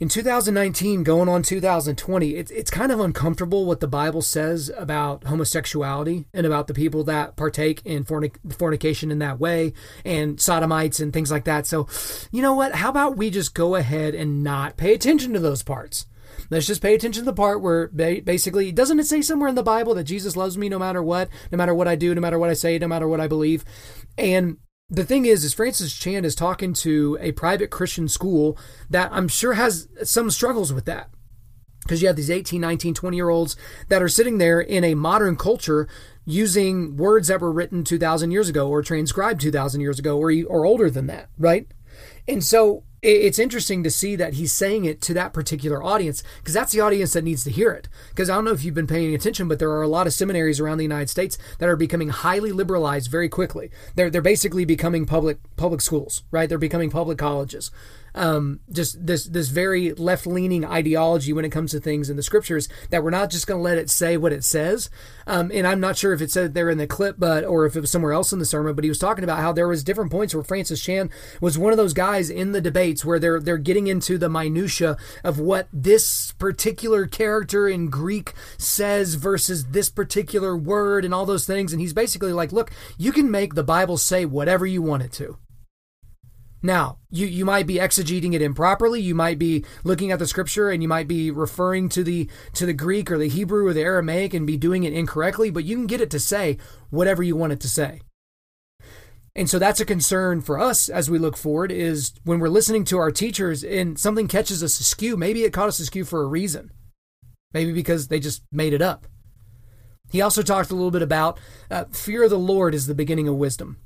in 0.00 0.08
2019 0.08 1.02
going 1.02 1.28
on 1.28 1.42
2020 1.42 2.34
it's, 2.34 2.50
it's 2.50 2.70
kind 2.70 2.90
of 2.90 3.00
uncomfortable 3.00 3.64
what 3.64 3.80
the 3.80 3.88
bible 3.88 4.22
says 4.22 4.70
about 4.76 5.24
homosexuality 5.24 6.26
and 6.32 6.46
about 6.46 6.66
the 6.66 6.74
people 6.74 7.04
that 7.04 7.36
partake 7.36 7.80
in 7.84 8.04
fornic- 8.04 8.36
fornication 8.52 9.10
in 9.10 9.18
that 9.18 9.38
way 9.38 9.72
and 10.04 10.40
sodomites 10.40 11.00
and 11.00 11.12
things 11.12 11.30
like 11.30 11.44
that. 11.44 11.66
So 11.66 11.88
you 12.30 12.42
know 12.42 12.54
what? 12.54 12.74
How 12.74 12.90
about 12.90 13.16
we 13.16 13.30
just 13.30 13.54
go 13.54 13.74
ahead 13.74 14.14
and 14.14 14.42
not 14.42 14.76
pay 14.76 14.94
attention 14.94 15.32
to 15.32 15.38
those 15.38 15.62
parts? 15.62 16.06
Let's 16.50 16.66
just 16.66 16.82
pay 16.82 16.94
attention 16.94 17.22
to 17.22 17.30
the 17.30 17.32
part 17.32 17.62
where 17.62 17.88
basically, 17.88 18.72
doesn't 18.72 18.98
it 19.00 19.06
say 19.06 19.22
somewhere 19.22 19.48
in 19.48 19.54
the 19.54 19.62
Bible 19.62 19.94
that 19.94 20.04
Jesus 20.04 20.36
loves 20.36 20.58
me 20.58 20.68
no 20.68 20.78
matter 20.78 21.02
what, 21.02 21.28
no 21.52 21.56
matter 21.56 21.74
what 21.74 21.88
I 21.88 21.94
do, 21.94 22.14
no 22.14 22.20
matter 22.20 22.38
what 22.38 22.50
I 22.50 22.54
say, 22.54 22.78
no 22.78 22.88
matter 22.88 23.08
what 23.08 23.20
I 23.20 23.28
believe? 23.28 23.64
And 24.18 24.58
the 24.90 25.04
thing 25.04 25.24
is, 25.24 25.44
is 25.44 25.54
Francis 25.54 25.92
Chan 25.94 26.24
is 26.24 26.34
talking 26.34 26.72
to 26.74 27.16
a 27.20 27.32
private 27.32 27.70
Christian 27.70 28.08
school 28.08 28.58
that 28.90 29.10
I'm 29.12 29.28
sure 29.28 29.54
has 29.54 29.88
some 30.02 30.30
struggles 30.30 30.72
with 30.72 30.84
that. 30.84 31.10
Because 31.82 32.00
you 32.00 32.08
have 32.08 32.16
these 32.16 32.30
18, 32.30 32.60
19, 32.60 32.94
20 32.94 33.16
year 33.16 33.28
olds 33.28 33.56
that 33.88 34.02
are 34.02 34.08
sitting 34.08 34.38
there 34.38 34.60
in 34.60 34.84
a 34.84 34.94
modern 34.94 35.36
culture 35.36 35.86
using 36.24 36.96
words 36.96 37.28
that 37.28 37.42
were 37.42 37.52
written 37.52 37.84
2,000 37.84 38.30
years 38.30 38.48
ago 38.48 38.68
or 38.68 38.82
transcribed 38.82 39.40
2,000 39.42 39.82
years 39.82 39.98
ago 39.98 40.18
or, 40.18 40.32
or 40.48 40.64
older 40.64 40.88
than 40.88 41.06
that, 41.08 41.28
right? 41.38 41.66
And 42.26 42.42
so 42.42 42.84
it's 43.04 43.38
interesting 43.38 43.82
to 43.84 43.90
see 43.90 44.16
that 44.16 44.34
he's 44.34 44.52
saying 44.52 44.86
it 44.86 45.00
to 45.02 45.14
that 45.14 45.32
particular 45.32 45.82
audience 45.82 46.22
because 46.38 46.54
that's 46.54 46.72
the 46.72 46.80
audience 46.80 47.12
that 47.12 47.24
needs 47.24 47.44
to 47.44 47.50
hear 47.50 47.70
it. 47.70 47.88
Because 48.10 48.30
I 48.30 48.34
don't 48.34 48.44
know 48.44 48.52
if 48.52 48.64
you've 48.64 48.74
been 48.74 48.86
paying 48.86 49.14
attention, 49.14 49.46
but 49.46 49.58
there 49.58 49.70
are 49.70 49.82
a 49.82 49.88
lot 49.88 50.06
of 50.06 50.14
seminaries 50.14 50.58
around 50.58 50.78
the 50.78 50.84
United 50.84 51.10
States 51.10 51.36
that 51.58 51.68
are 51.68 51.76
becoming 51.76 52.08
highly 52.08 52.50
liberalized 52.50 53.10
very 53.10 53.28
quickly. 53.28 53.70
They're 53.94 54.10
they're 54.10 54.22
basically 54.22 54.64
becoming 54.64 55.06
public 55.06 55.38
public 55.56 55.80
schools, 55.80 56.22
right? 56.30 56.48
They're 56.48 56.58
becoming 56.58 56.90
public 56.90 57.18
colleges 57.18 57.70
um, 58.14 58.60
just 58.70 59.04
this 59.04 59.24
this 59.24 59.48
very 59.48 59.92
left 59.92 60.26
leaning 60.26 60.64
ideology 60.64 61.32
when 61.32 61.44
it 61.44 61.50
comes 61.50 61.72
to 61.72 61.80
things 61.80 62.08
in 62.08 62.16
the 62.16 62.22
scriptures 62.22 62.68
that 62.90 63.02
we're 63.02 63.10
not 63.10 63.30
just 63.30 63.46
going 63.46 63.58
to 63.58 63.62
let 63.62 63.78
it 63.78 63.90
say 63.90 64.16
what 64.16 64.32
it 64.32 64.44
says. 64.44 64.90
Um, 65.26 65.50
and 65.52 65.66
I'm 65.66 65.80
not 65.80 65.96
sure 65.96 66.12
if 66.12 66.20
it 66.20 66.30
said 66.30 66.54
there 66.54 66.70
in 66.70 66.78
the 66.78 66.86
clip, 66.86 67.16
but 67.18 67.44
or 67.44 67.66
if 67.66 67.76
it 67.76 67.80
was 67.80 67.90
somewhere 67.90 68.12
else 68.12 68.32
in 68.32 68.38
the 68.38 68.44
sermon. 68.44 68.74
But 68.74 68.84
he 68.84 68.90
was 68.90 68.98
talking 68.98 69.24
about 69.24 69.40
how 69.40 69.52
there 69.52 69.68
was 69.68 69.84
different 69.84 70.12
points 70.12 70.34
where 70.34 70.44
Francis 70.44 70.82
Chan 70.82 71.10
was 71.40 71.58
one 71.58 71.72
of 71.72 71.76
those 71.76 71.94
guys 71.94 72.30
in 72.30 72.52
the 72.52 72.60
debates 72.60 73.04
where 73.04 73.18
they're 73.18 73.40
they're 73.40 73.58
getting 73.58 73.86
into 73.86 74.18
the 74.18 74.28
minutia 74.28 74.96
of 75.22 75.40
what 75.40 75.68
this 75.72 76.32
particular 76.32 77.06
character 77.06 77.68
in 77.68 77.90
Greek 77.90 78.32
says 78.58 79.14
versus 79.14 79.66
this 79.66 79.88
particular 79.88 80.56
word 80.56 81.04
and 81.04 81.14
all 81.14 81.26
those 81.26 81.46
things. 81.46 81.72
And 81.72 81.80
he's 81.80 81.92
basically 81.92 82.32
like, 82.32 82.52
look, 82.52 82.70
you 82.96 83.12
can 83.12 83.30
make 83.30 83.54
the 83.54 83.64
Bible 83.64 83.96
say 83.96 84.24
whatever 84.24 84.66
you 84.66 84.82
want 84.82 85.02
it 85.02 85.12
to. 85.12 85.38
Now, 86.64 86.96
you, 87.10 87.26
you 87.26 87.44
might 87.44 87.66
be 87.66 87.74
exegeting 87.74 88.32
it 88.32 88.40
improperly. 88.40 88.98
You 88.98 89.14
might 89.14 89.38
be 89.38 89.66
looking 89.84 90.10
at 90.10 90.18
the 90.18 90.26
scripture 90.26 90.70
and 90.70 90.82
you 90.82 90.88
might 90.88 91.06
be 91.06 91.30
referring 91.30 91.90
to 91.90 92.02
the 92.02 92.26
to 92.54 92.64
the 92.64 92.72
Greek 92.72 93.10
or 93.10 93.18
the 93.18 93.28
Hebrew 93.28 93.66
or 93.66 93.74
the 93.74 93.82
Aramaic 93.82 94.32
and 94.32 94.46
be 94.46 94.56
doing 94.56 94.82
it 94.84 94.94
incorrectly, 94.94 95.50
but 95.50 95.64
you 95.64 95.76
can 95.76 95.86
get 95.86 96.00
it 96.00 96.10
to 96.12 96.18
say 96.18 96.56
whatever 96.88 97.22
you 97.22 97.36
want 97.36 97.52
it 97.52 97.60
to 97.60 97.68
say. 97.68 98.00
And 99.36 99.50
so 99.50 99.58
that's 99.58 99.80
a 99.80 99.84
concern 99.84 100.40
for 100.40 100.58
us 100.58 100.88
as 100.88 101.10
we 101.10 101.18
look 101.18 101.36
forward 101.36 101.70
is 101.70 102.14
when 102.24 102.38
we're 102.38 102.48
listening 102.48 102.84
to 102.84 102.98
our 102.98 103.10
teachers 103.10 103.62
and 103.62 103.98
something 103.98 104.26
catches 104.26 104.62
us 104.62 104.80
askew, 104.80 105.18
maybe 105.18 105.42
it 105.42 105.52
caught 105.52 105.68
us 105.68 105.80
askew 105.80 106.06
for 106.06 106.22
a 106.22 106.26
reason. 106.26 106.70
Maybe 107.52 107.72
because 107.72 108.08
they 108.08 108.20
just 108.20 108.42
made 108.50 108.72
it 108.72 108.80
up. 108.80 109.06
He 110.10 110.22
also 110.22 110.40
talked 110.40 110.70
a 110.70 110.74
little 110.74 110.90
bit 110.90 111.02
about 111.02 111.38
uh, 111.70 111.84
fear 111.90 112.24
of 112.24 112.30
the 112.30 112.38
Lord 112.38 112.74
is 112.74 112.86
the 112.86 112.94
beginning 112.94 113.28
of 113.28 113.34
wisdom. 113.34 113.83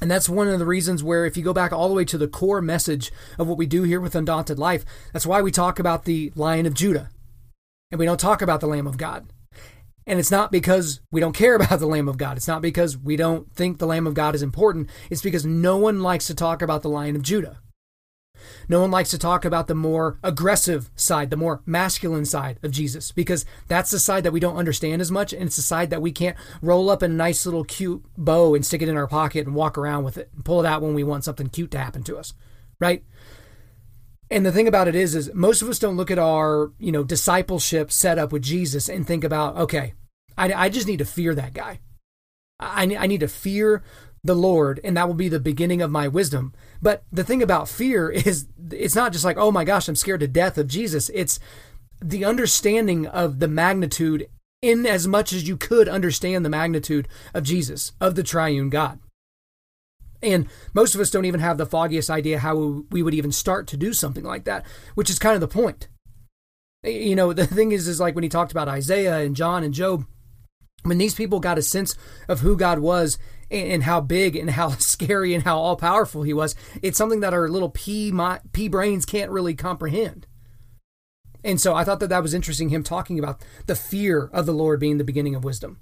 And 0.00 0.10
that's 0.10 0.28
one 0.28 0.48
of 0.48 0.58
the 0.58 0.66
reasons 0.66 1.02
where, 1.02 1.24
if 1.24 1.36
you 1.36 1.42
go 1.42 1.52
back 1.52 1.72
all 1.72 1.88
the 1.88 1.94
way 1.94 2.04
to 2.06 2.18
the 2.18 2.28
core 2.28 2.60
message 2.60 3.12
of 3.38 3.46
what 3.46 3.58
we 3.58 3.66
do 3.66 3.84
here 3.84 4.00
with 4.00 4.14
Undaunted 4.14 4.58
Life, 4.58 4.84
that's 5.12 5.26
why 5.26 5.40
we 5.40 5.50
talk 5.50 5.78
about 5.78 6.04
the 6.04 6.32
Lion 6.34 6.66
of 6.66 6.74
Judah. 6.74 7.10
And 7.90 7.98
we 7.98 8.04
don't 8.04 8.20
talk 8.20 8.42
about 8.42 8.60
the 8.60 8.66
Lamb 8.66 8.86
of 8.86 8.96
God. 8.96 9.28
And 10.06 10.18
it's 10.18 10.30
not 10.30 10.52
because 10.52 11.00
we 11.10 11.20
don't 11.20 11.32
care 11.32 11.54
about 11.56 11.78
the 11.78 11.86
Lamb 11.86 12.08
of 12.08 12.18
God. 12.18 12.36
It's 12.36 12.48
not 12.48 12.62
because 12.62 12.98
we 12.98 13.16
don't 13.16 13.50
think 13.54 13.78
the 13.78 13.86
Lamb 13.86 14.06
of 14.06 14.14
God 14.14 14.34
is 14.34 14.42
important. 14.42 14.90
It's 15.10 15.22
because 15.22 15.46
no 15.46 15.76
one 15.76 16.00
likes 16.00 16.26
to 16.26 16.34
talk 16.34 16.60
about 16.60 16.82
the 16.82 16.90
Lion 16.90 17.16
of 17.16 17.22
Judah. 17.22 17.60
No 18.68 18.80
one 18.80 18.90
likes 18.90 19.10
to 19.10 19.18
talk 19.18 19.44
about 19.44 19.66
the 19.66 19.74
more 19.74 20.18
aggressive 20.22 20.90
side, 20.96 21.30
the 21.30 21.36
more 21.36 21.62
masculine 21.66 22.24
side 22.24 22.58
of 22.62 22.70
Jesus, 22.70 23.12
because 23.12 23.44
that's 23.68 23.90
the 23.90 23.98
side 23.98 24.24
that 24.24 24.32
we 24.32 24.40
don't 24.40 24.56
understand 24.56 25.00
as 25.00 25.10
much. 25.10 25.32
And 25.32 25.44
it's 25.44 25.56
the 25.56 25.62
side 25.62 25.90
that 25.90 26.02
we 26.02 26.12
can't 26.12 26.36
roll 26.62 26.90
up 26.90 27.02
in 27.02 27.12
a 27.12 27.14
nice 27.14 27.46
little 27.46 27.64
cute 27.64 28.04
bow 28.16 28.54
and 28.54 28.64
stick 28.64 28.82
it 28.82 28.88
in 28.88 28.96
our 28.96 29.06
pocket 29.06 29.46
and 29.46 29.54
walk 29.54 29.76
around 29.76 30.04
with 30.04 30.18
it 30.18 30.30
and 30.34 30.44
pull 30.44 30.60
it 30.60 30.66
out 30.66 30.82
when 30.82 30.94
we 30.94 31.04
want 31.04 31.24
something 31.24 31.48
cute 31.48 31.70
to 31.72 31.78
happen 31.78 32.02
to 32.04 32.16
us. 32.16 32.34
Right? 32.80 33.04
And 34.30 34.44
the 34.44 34.52
thing 34.52 34.66
about 34.66 34.88
it 34.88 34.94
is, 34.94 35.14
is 35.14 35.32
most 35.34 35.62
of 35.62 35.68
us 35.68 35.78
don't 35.78 35.96
look 35.96 36.10
at 36.10 36.18
our, 36.18 36.72
you 36.78 36.90
know, 36.90 37.04
discipleship 37.04 37.92
setup 37.92 38.32
with 38.32 38.42
Jesus 38.42 38.88
and 38.88 39.06
think 39.06 39.22
about, 39.22 39.56
okay, 39.56 39.94
I, 40.36 40.52
I 40.52 40.68
just 40.68 40.86
need 40.86 40.98
to 40.98 41.04
fear 41.04 41.34
that 41.34 41.54
guy. 41.54 41.80
I, 42.58 42.82
I 42.98 43.06
need 43.06 43.20
to 43.20 43.28
fear 43.28 43.82
the 44.24 44.34
Lord, 44.34 44.80
and 44.82 44.96
that 44.96 45.06
will 45.06 45.14
be 45.14 45.28
the 45.28 45.38
beginning 45.38 45.82
of 45.82 45.90
my 45.90 46.08
wisdom. 46.08 46.54
But 46.84 47.02
the 47.10 47.24
thing 47.24 47.42
about 47.42 47.70
fear 47.70 48.10
is 48.10 48.46
it's 48.70 48.94
not 48.94 49.14
just 49.14 49.24
like, 49.24 49.38
oh 49.38 49.50
my 49.50 49.64
gosh, 49.64 49.88
I'm 49.88 49.96
scared 49.96 50.20
to 50.20 50.28
death 50.28 50.58
of 50.58 50.68
Jesus. 50.68 51.10
It's 51.14 51.40
the 51.98 52.26
understanding 52.26 53.06
of 53.06 53.38
the 53.38 53.48
magnitude 53.48 54.28
in 54.60 54.84
as 54.84 55.08
much 55.08 55.32
as 55.32 55.48
you 55.48 55.56
could 55.56 55.88
understand 55.88 56.44
the 56.44 56.50
magnitude 56.50 57.08
of 57.32 57.42
Jesus, 57.42 57.92
of 58.02 58.16
the 58.16 58.22
triune 58.22 58.68
God. 58.68 58.98
And 60.22 60.46
most 60.74 60.94
of 60.94 61.00
us 61.00 61.10
don't 61.10 61.24
even 61.24 61.40
have 61.40 61.56
the 61.56 61.64
foggiest 61.64 62.10
idea 62.10 62.38
how 62.38 62.84
we 62.90 63.02
would 63.02 63.14
even 63.14 63.32
start 63.32 63.66
to 63.68 63.78
do 63.78 63.94
something 63.94 64.24
like 64.24 64.44
that, 64.44 64.66
which 64.94 65.08
is 65.08 65.18
kind 65.18 65.34
of 65.34 65.40
the 65.40 65.48
point. 65.48 65.88
You 66.82 67.16
know, 67.16 67.32
the 67.32 67.46
thing 67.46 67.72
is, 67.72 67.88
is 67.88 67.98
like 67.98 68.14
when 68.14 68.24
he 68.24 68.28
talked 68.28 68.52
about 68.52 68.68
Isaiah 68.68 69.20
and 69.20 69.34
John 69.34 69.64
and 69.64 69.72
Job, 69.72 70.04
when 70.82 70.98
these 70.98 71.14
people 71.14 71.40
got 71.40 71.56
a 71.56 71.62
sense 71.62 71.96
of 72.28 72.40
who 72.40 72.58
God 72.58 72.78
was 72.78 73.18
and 73.50 73.82
how 73.82 74.00
big 74.00 74.36
and 74.36 74.50
how 74.50 74.68
scary 74.78 75.34
and 75.34 75.44
how 75.44 75.58
all 75.58 75.76
powerful 75.76 76.22
he 76.22 76.32
was, 76.32 76.54
it's 76.82 76.98
something 76.98 77.20
that 77.20 77.34
our 77.34 77.48
little 77.48 77.70
pea, 77.70 78.12
pea 78.52 78.68
brains 78.68 79.04
can't 79.04 79.30
really 79.30 79.54
comprehend. 79.54 80.26
And 81.42 81.60
so 81.60 81.74
I 81.74 81.84
thought 81.84 82.00
that 82.00 82.08
that 82.08 82.22
was 82.22 82.32
interesting, 82.32 82.70
him 82.70 82.82
talking 82.82 83.18
about 83.18 83.44
the 83.66 83.76
fear 83.76 84.30
of 84.32 84.46
the 84.46 84.52
Lord 84.52 84.80
being 84.80 84.96
the 84.98 85.04
beginning 85.04 85.34
of 85.34 85.44
wisdom. 85.44 85.78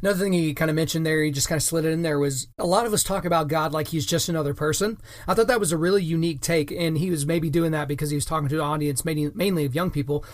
Another 0.00 0.18
thing 0.18 0.32
he 0.32 0.54
kind 0.54 0.70
of 0.70 0.74
mentioned 0.74 1.06
there, 1.06 1.22
he 1.22 1.30
just 1.30 1.48
kind 1.48 1.58
of 1.58 1.62
slid 1.62 1.84
it 1.84 1.92
in 1.92 2.02
there, 2.02 2.18
was 2.18 2.48
a 2.58 2.66
lot 2.66 2.86
of 2.86 2.92
us 2.92 3.04
talk 3.04 3.24
about 3.24 3.46
God 3.46 3.72
like 3.72 3.88
he's 3.88 4.06
just 4.06 4.28
another 4.28 4.54
person. 4.54 4.98
I 5.28 5.34
thought 5.34 5.46
that 5.46 5.60
was 5.60 5.70
a 5.70 5.76
really 5.76 6.02
unique 6.02 6.40
take, 6.40 6.72
and 6.72 6.98
he 6.98 7.10
was 7.10 7.24
maybe 7.24 7.50
doing 7.50 7.70
that 7.70 7.86
because 7.86 8.10
he 8.10 8.16
was 8.16 8.24
talking 8.24 8.48
to 8.48 8.56
an 8.56 8.62
audience 8.62 9.04
mainly, 9.04 9.30
mainly 9.34 9.64
of 9.64 9.76
young 9.76 9.90
people. 9.90 10.24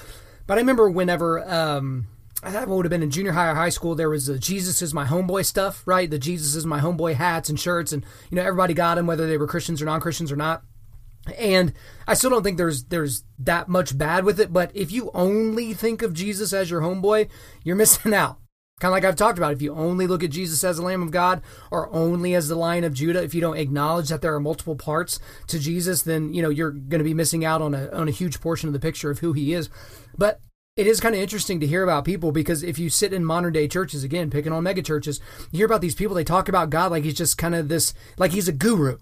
But 0.46 0.54
I 0.54 0.60
remember 0.60 0.88
whenever 0.88 1.46
um, 1.46 2.06
that 2.42 2.68
would 2.68 2.84
have 2.84 2.90
been 2.90 3.02
in 3.02 3.10
junior 3.10 3.32
high 3.32 3.50
or 3.50 3.54
high 3.54 3.68
school. 3.68 3.94
There 3.94 4.10
was 4.10 4.26
the 4.26 4.38
Jesus 4.38 4.80
is 4.80 4.94
my 4.94 5.04
homeboy 5.04 5.44
stuff, 5.44 5.82
right? 5.86 6.08
The 6.08 6.18
Jesus 6.18 6.54
is 6.54 6.64
my 6.64 6.80
homeboy 6.80 7.14
hats 7.14 7.48
and 7.48 7.58
shirts, 7.58 7.92
and 7.92 8.04
you 8.30 8.36
know 8.36 8.42
everybody 8.42 8.74
got 8.74 8.94
them, 8.94 9.06
whether 9.06 9.26
they 9.26 9.38
were 9.38 9.46
Christians 9.46 9.82
or 9.82 9.86
non 9.86 10.00
Christians 10.00 10.30
or 10.30 10.36
not. 10.36 10.62
And 11.36 11.72
I 12.06 12.14
still 12.14 12.30
don't 12.30 12.42
think 12.42 12.56
there's 12.56 12.84
there's 12.84 13.24
that 13.40 13.68
much 13.68 13.98
bad 13.98 14.24
with 14.24 14.38
it. 14.38 14.52
But 14.52 14.70
if 14.74 14.92
you 14.92 15.10
only 15.14 15.74
think 15.74 16.02
of 16.02 16.14
Jesus 16.14 16.52
as 16.52 16.70
your 16.70 16.80
homeboy, 16.80 17.28
you're 17.64 17.76
missing 17.76 18.14
out. 18.14 18.38
Kind 18.80 18.90
of 18.90 18.92
like 18.92 19.04
I've 19.04 19.16
talked 19.16 19.38
about, 19.38 19.52
if 19.52 19.60
you 19.60 19.74
only 19.74 20.06
look 20.06 20.22
at 20.22 20.30
Jesus 20.30 20.62
as 20.62 20.76
the 20.76 20.84
Lamb 20.84 21.02
of 21.02 21.10
God 21.10 21.42
or 21.72 21.92
only 21.92 22.36
as 22.36 22.46
the 22.46 22.54
Lion 22.54 22.84
of 22.84 22.94
Judah, 22.94 23.24
if 23.24 23.34
you 23.34 23.40
don't 23.40 23.56
acknowledge 23.56 24.08
that 24.08 24.22
there 24.22 24.32
are 24.36 24.40
multiple 24.40 24.76
parts 24.76 25.18
to 25.48 25.58
Jesus, 25.58 26.02
then 26.02 26.32
you 26.32 26.42
know 26.42 26.48
you're 26.48 26.70
going 26.70 27.00
to 27.00 27.04
be 27.04 27.14
missing 27.14 27.44
out 27.44 27.60
on 27.60 27.74
a 27.74 27.88
on 27.90 28.06
a 28.06 28.12
huge 28.12 28.40
portion 28.40 28.68
of 28.68 28.72
the 28.72 28.78
picture 28.78 29.10
of 29.10 29.18
who 29.18 29.32
He 29.32 29.52
is. 29.52 29.68
But 30.16 30.40
it 30.78 30.86
is 30.86 31.00
kind 31.00 31.14
of 31.14 31.20
interesting 31.20 31.58
to 31.58 31.66
hear 31.66 31.82
about 31.82 32.04
people 32.04 32.30
because 32.30 32.62
if 32.62 32.78
you 32.78 32.88
sit 32.88 33.12
in 33.12 33.24
modern 33.24 33.52
day 33.52 33.66
churches, 33.66 34.04
again, 34.04 34.30
picking 34.30 34.52
on 34.52 34.62
mega 34.62 34.80
churches, 34.80 35.20
you 35.50 35.56
hear 35.58 35.66
about 35.66 35.80
these 35.80 35.96
people, 35.96 36.14
they 36.14 36.22
talk 36.22 36.48
about 36.48 36.70
God 36.70 36.92
like 36.92 37.02
he's 37.02 37.14
just 37.14 37.36
kind 37.36 37.56
of 37.56 37.68
this, 37.68 37.92
like 38.16 38.30
he's 38.30 38.46
a 38.46 38.52
guru. 38.52 38.98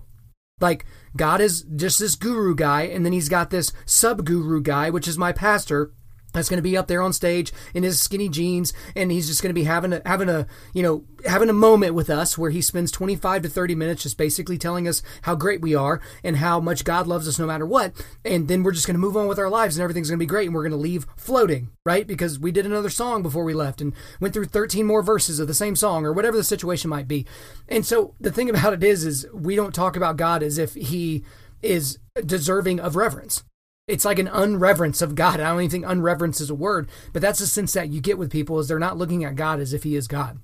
Like 0.58 0.86
God 1.18 1.42
is 1.42 1.66
just 1.76 1.98
this 1.98 2.14
guru 2.14 2.54
guy, 2.54 2.84
and 2.84 3.04
then 3.04 3.12
he's 3.12 3.28
got 3.28 3.50
this 3.50 3.74
sub 3.84 4.24
guru 4.24 4.62
guy, 4.62 4.88
which 4.88 5.06
is 5.06 5.18
my 5.18 5.32
pastor, 5.32 5.92
that's 6.36 6.48
going 6.48 6.58
to 6.58 6.62
be 6.62 6.76
up 6.76 6.86
there 6.86 7.02
on 7.02 7.12
stage 7.12 7.52
in 7.74 7.82
his 7.82 8.00
skinny 8.00 8.28
jeans 8.28 8.72
and 8.94 9.10
he's 9.10 9.26
just 9.26 9.42
going 9.42 9.50
to 9.50 9.54
be 9.54 9.64
having 9.64 9.92
a 9.92 10.02
having 10.06 10.28
a 10.28 10.46
you 10.72 10.82
know 10.82 11.04
having 11.24 11.48
a 11.48 11.54
moment 11.54 11.94
with 11.94 12.10
us 12.10 12.38
where 12.38 12.50
he 12.50 12.60
spends 12.60 12.90
25 12.92 13.42
to 13.42 13.48
30 13.48 13.74
minutes 13.74 14.02
just 14.02 14.16
basically 14.16 14.58
telling 14.58 14.86
us 14.86 15.02
how 15.22 15.34
great 15.34 15.60
we 15.60 15.74
are 15.74 16.00
and 16.22 16.36
how 16.36 16.60
much 16.60 16.84
God 16.84 17.06
loves 17.06 17.26
us 17.26 17.38
no 17.38 17.46
matter 17.46 17.66
what 17.66 17.92
and 18.24 18.48
then 18.48 18.62
we're 18.62 18.72
just 18.72 18.86
going 18.86 18.94
to 18.94 19.00
move 19.00 19.16
on 19.16 19.26
with 19.26 19.38
our 19.38 19.50
lives 19.50 19.76
and 19.76 19.82
everything's 19.82 20.08
going 20.08 20.18
to 20.18 20.22
be 20.22 20.26
great 20.26 20.46
and 20.46 20.54
we're 20.54 20.62
going 20.62 20.70
to 20.70 20.76
leave 20.76 21.06
floating 21.16 21.70
right? 21.86 22.08
Because 22.08 22.38
we 22.38 22.50
did 22.50 22.66
another 22.66 22.90
song 22.90 23.22
before 23.22 23.44
we 23.44 23.54
left 23.54 23.80
and 23.80 23.94
went 24.20 24.34
through 24.34 24.46
13 24.46 24.84
more 24.84 25.02
verses 25.02 25.38
of 25.38 25.46
the 25.46 25.54
same 25.54 25.76
song 25.76 26.04
or 26.04 26.12
whatever 26.12 26.36
the 26.36 26.42
situation 26.42 26.90
might 26.90 27.06
be. 27.06 27.24
And 27.68 27.86
so 27.86 28.14
the 28.20 28.32
thing 28.32 28.50
about 28.50 28.74
it 28.74 28.82
is 28.82 29.06
is 29.06 29.26
we 29.32 29.54
don't 29.54 29.74
talk 29.74 29.96
about 29.96 30.16
God 30.16 30.42
as 30.42 30.58
if 30.58 30.74
he 30.74 31.24
is 31.62 31.98
deserving 32.26 32.80
of 32.80 32.96
reverence 32.96 33.44
it's 33.86 34.04
like 34.04 34.18
an 34.18 34.28
unreverence 34.28 35.00
of 35.00 35.14
God. 35.14 35.40
I 35.40 35.50
don't 35.50 35.60
even 35.60 35.70
think 35.70 35.84
unreverence 35.84 36.40
is 36.40 36.50
a 36.50 36.54
word, 36.54 36.88
but 37.12 37.22
that's 37.22 37.38
the 37.38 37.46
sense 37.46 37.72
that 37.74 37.88
you 37.88 38.00
get 38.00 38.18
with 38.18 38.32
people 38.32 38.58
is 38.58 38.68
they're 38.68 38.78
not 38.78 38.98
looking 38.98 39.24
at 39.24 39.36
God 39.36 39.60
as 39.60 39.72
if 39.72 39.84
He 39.84 39.94
is 39.94 40.08
God. 40.08 40.40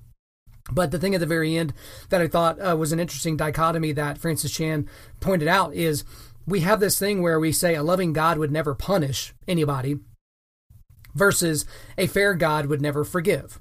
But 0.70 0.92
the 0.92 0.98
thing 0.98 1.14
at 1.14 1.20
the 1.20 1.26
very 1.26 1.56
end 1.56 1.72
that 2.10 2.20
I 2.20 2.28
thought 2.28 2.58
uh, 2.60 2.76
was 2.76 2.92
an 2.92 3.00
interesting 3.00 3.36
dichotomy 3.36 3.92
that 3.92 4.18
Francis 4.18 4.52
Chan 4.52 4.88
pointed 5.18 5.48
out 5.48 5.74
is 5.74 6.04
we 6.46 6.60
have 6.60 6.80
this 6.80 6.98
thing 6.98 7.20
where 7.20 7.40
we 7.40 7.52
say 7.52 7.74
a 7.74 7.82
loving 7.82 8.12
God 8.12 8.38
would 8.38 8.52
never 8.52 8.74
punish 8.74 9.34
anybody 9.48 9.98
versus 11.14 11.66
a 11.98 12.06
fair 12.06 12.34
God 12.34 12.66
would 12.66 12.80
never 12.80 13.04
forgive. 13.04 13.60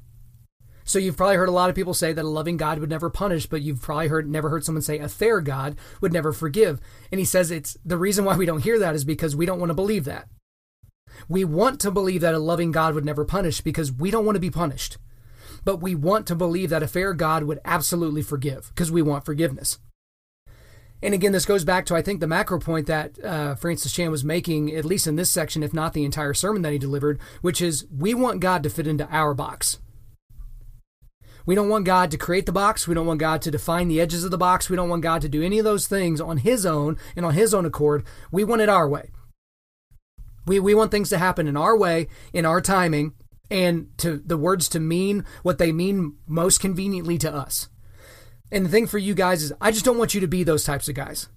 So 0.84 1.00
you've 1.00 1.18
probably 1.18 1.36
heard 1.36 1.50
a 1.50 1.54
lot 1.54 1.70
of 1.70 1.76
people 1.76 1.94
say 1.94 2.14
that 2.14 2.26
a 2.26 2.28
loving 2.28 2.58
God 2.58 2.80
would 2.80 2.90
never 2.90 3.10
punish, 3.10 3.46
but 3.46 3.62
you've 3.62 3.82
probably 3.82 4.08
heard 4.08 4.30
never 4.30 4.50
heard 4.50 4.64
someone 4.64 4.82
say 4.82 5.00
a 5.00 5.08
fair 5.08 5.42
God 5.42 5.76
would 6.02 6.14
never 6.14 6.34
forgive. 6.34 6.80
And 7.12 7.20
he 7.20 7.26
says 7.26 7.52
it's 7.52 7.78
the 7.86 7.98
reason 7.98 8.26
why 8.26 8.36
we 8.36 8.46
don't 8.46 8.64
hear 8.64 8.80
that 8.80 8.96
is 8.96 9.06
because 9.06 9.36
we 9.36 9.46
don't 9.46 9.60
want 9.60 9.70
to 9.70 9.76
believe 9.76 10.06
that. 10.06 10.28
We 11.28 11.46
want 11.46 11.80
to 11.82 11.92
believe 11.92 12.22
that 12.22 12.34
a 12.34 12.40
loving 12.40 12.72
God 12.72 12.96
would 12.96 13.06
never 13.06 13.26
punish 13.26 13.62
because 13.62 13.92
we 13.92 14.12
don't 14.12 14.26
want 14.26 14.36
to 14.36 14.42
be 14.42 14.50
punished. 14.50 14.98
But 15.64 15.78
we 15.78 15.94
want 15.94 16.26
to 16.28 16.36
believe 16.36 16.70
that 16.72 16.84
a 16.84 16.88
fair 16.88 17.14
God 17.14 17.44
would 17.44 17.60
absolutely 17.64 18.22
forgive 18.22 18.70
because 18.70 18.92
we 18.92 19.02
want 19.02 19.26
forgiveness. 19.26 19.80
And 21.04 21.14
again, 21.14 21.32
this 21.32 21.46
goes 21.46 21.64
back 21.64 21.86
to, 21.88 21.96
I 21.96 22.02
think, 22.02 22.20
the 22.20 22.28
macro 22.28 22.60
point 22.60 22.86
that 22.88 23.24
uh, 23.24 23.56
Francis 23.56 23.92
Chan 23.92 24.12
was 24.12 24.24
making, 24.24 24.74
at 24.76 24.86
least 24.86 25.08
in 25.08 25.16
this 25.16 25.32
section, 25.32 25.64
if 25.64 25.74
not 25.74 25.94
the 25.94 26.06
entire 26.06 26.34
sermon 26.34 26.62
that 26.62 26.74
he 26.74 26.78
delivered, 26.78 27.20
which 27.42 27.62
is 27.62 27.86
we 27.96 28.14
want 28.14 28.40
God 28.40 28.62
to 28.64 28.70
fit 28.70 28.88
into 28.88 29.08
our 29.10 29.34
box. 29.34 29.80
We 31.46 31.56
don't 31.56 31.70
want 31.70 31.86
God 31.86 32.12
to 32.12 32.18
create 32.18 32.46
the 32.46 32.52
box. 32.52 32.88
We 32.88 32.96
don't 32.96 33.08
want 33.08 33.20
God 33.20 33.42
to 33.44 33.52
define 33.52 33.88
the 33.88 34.02
edges 34.02 34.24
of 34.24 34.32
the 34.32 34.38
box. 34.38 34.70
We 34.70 34.76
don't 34.76 34.90
want 34.90 35.02
God 35.02 35.22
to 35.22 35.30
do 35.30 35.44
any 35.44 35.60
of 35.60 35.66
those 35.66 35.88
things 35.88 36.22
on 36.22 36.38
His 36.38 36.66
own 36.66 36.98
and 37.16 37.26
on 37.26 37.34
His 37.34 37.54
own 37.54 37.66
accord. 37.66 38.04
We 38.32 38.44
want 38.44 38.62
it 38.62 38.70
our 38.70 38.88
way. 38.88 39.12
We, 40.46 40.60
we 40.60 40.74
want 40.74 40.92
things 40.92 41.10
to 41.10 41.18
happen 41.18 41.48
in 41.48 41.56
our 41.56 41.78
way, 41.78 42.08
in 42.34 42.46
our 42.46 42.62
timing, 42.62 43.14
and 43.50 43.90
to 43.98 44.18
the 44.18 44.38
words 44.38 44.70
to 44.70 44.80
mean 44.80 45.26
what 45.44 45.58
they 45.58 45.72
mean 45.72 46.16
most 46.28 46.60
conveniently 46.60 47.18
to 47.20 47.34
us. 47.34 47.70
And 48.52 48.66
the 48.66 48.70
thing 48.70 48.88
for 48.88 48.98
you 48.98 49.14
guys 49.14 49.44
is, 49.44 49.54
I 49.62 49.72
just 49.72 49.86
don't 49.86 49.98
want 49.98 50.14
you 50.14 50.22
to 50.22 50.28
be 50.28 50.44
those 50.44 50.64
types 50.64 50.90
of 50.90 50.96
guys. 50.96 51.28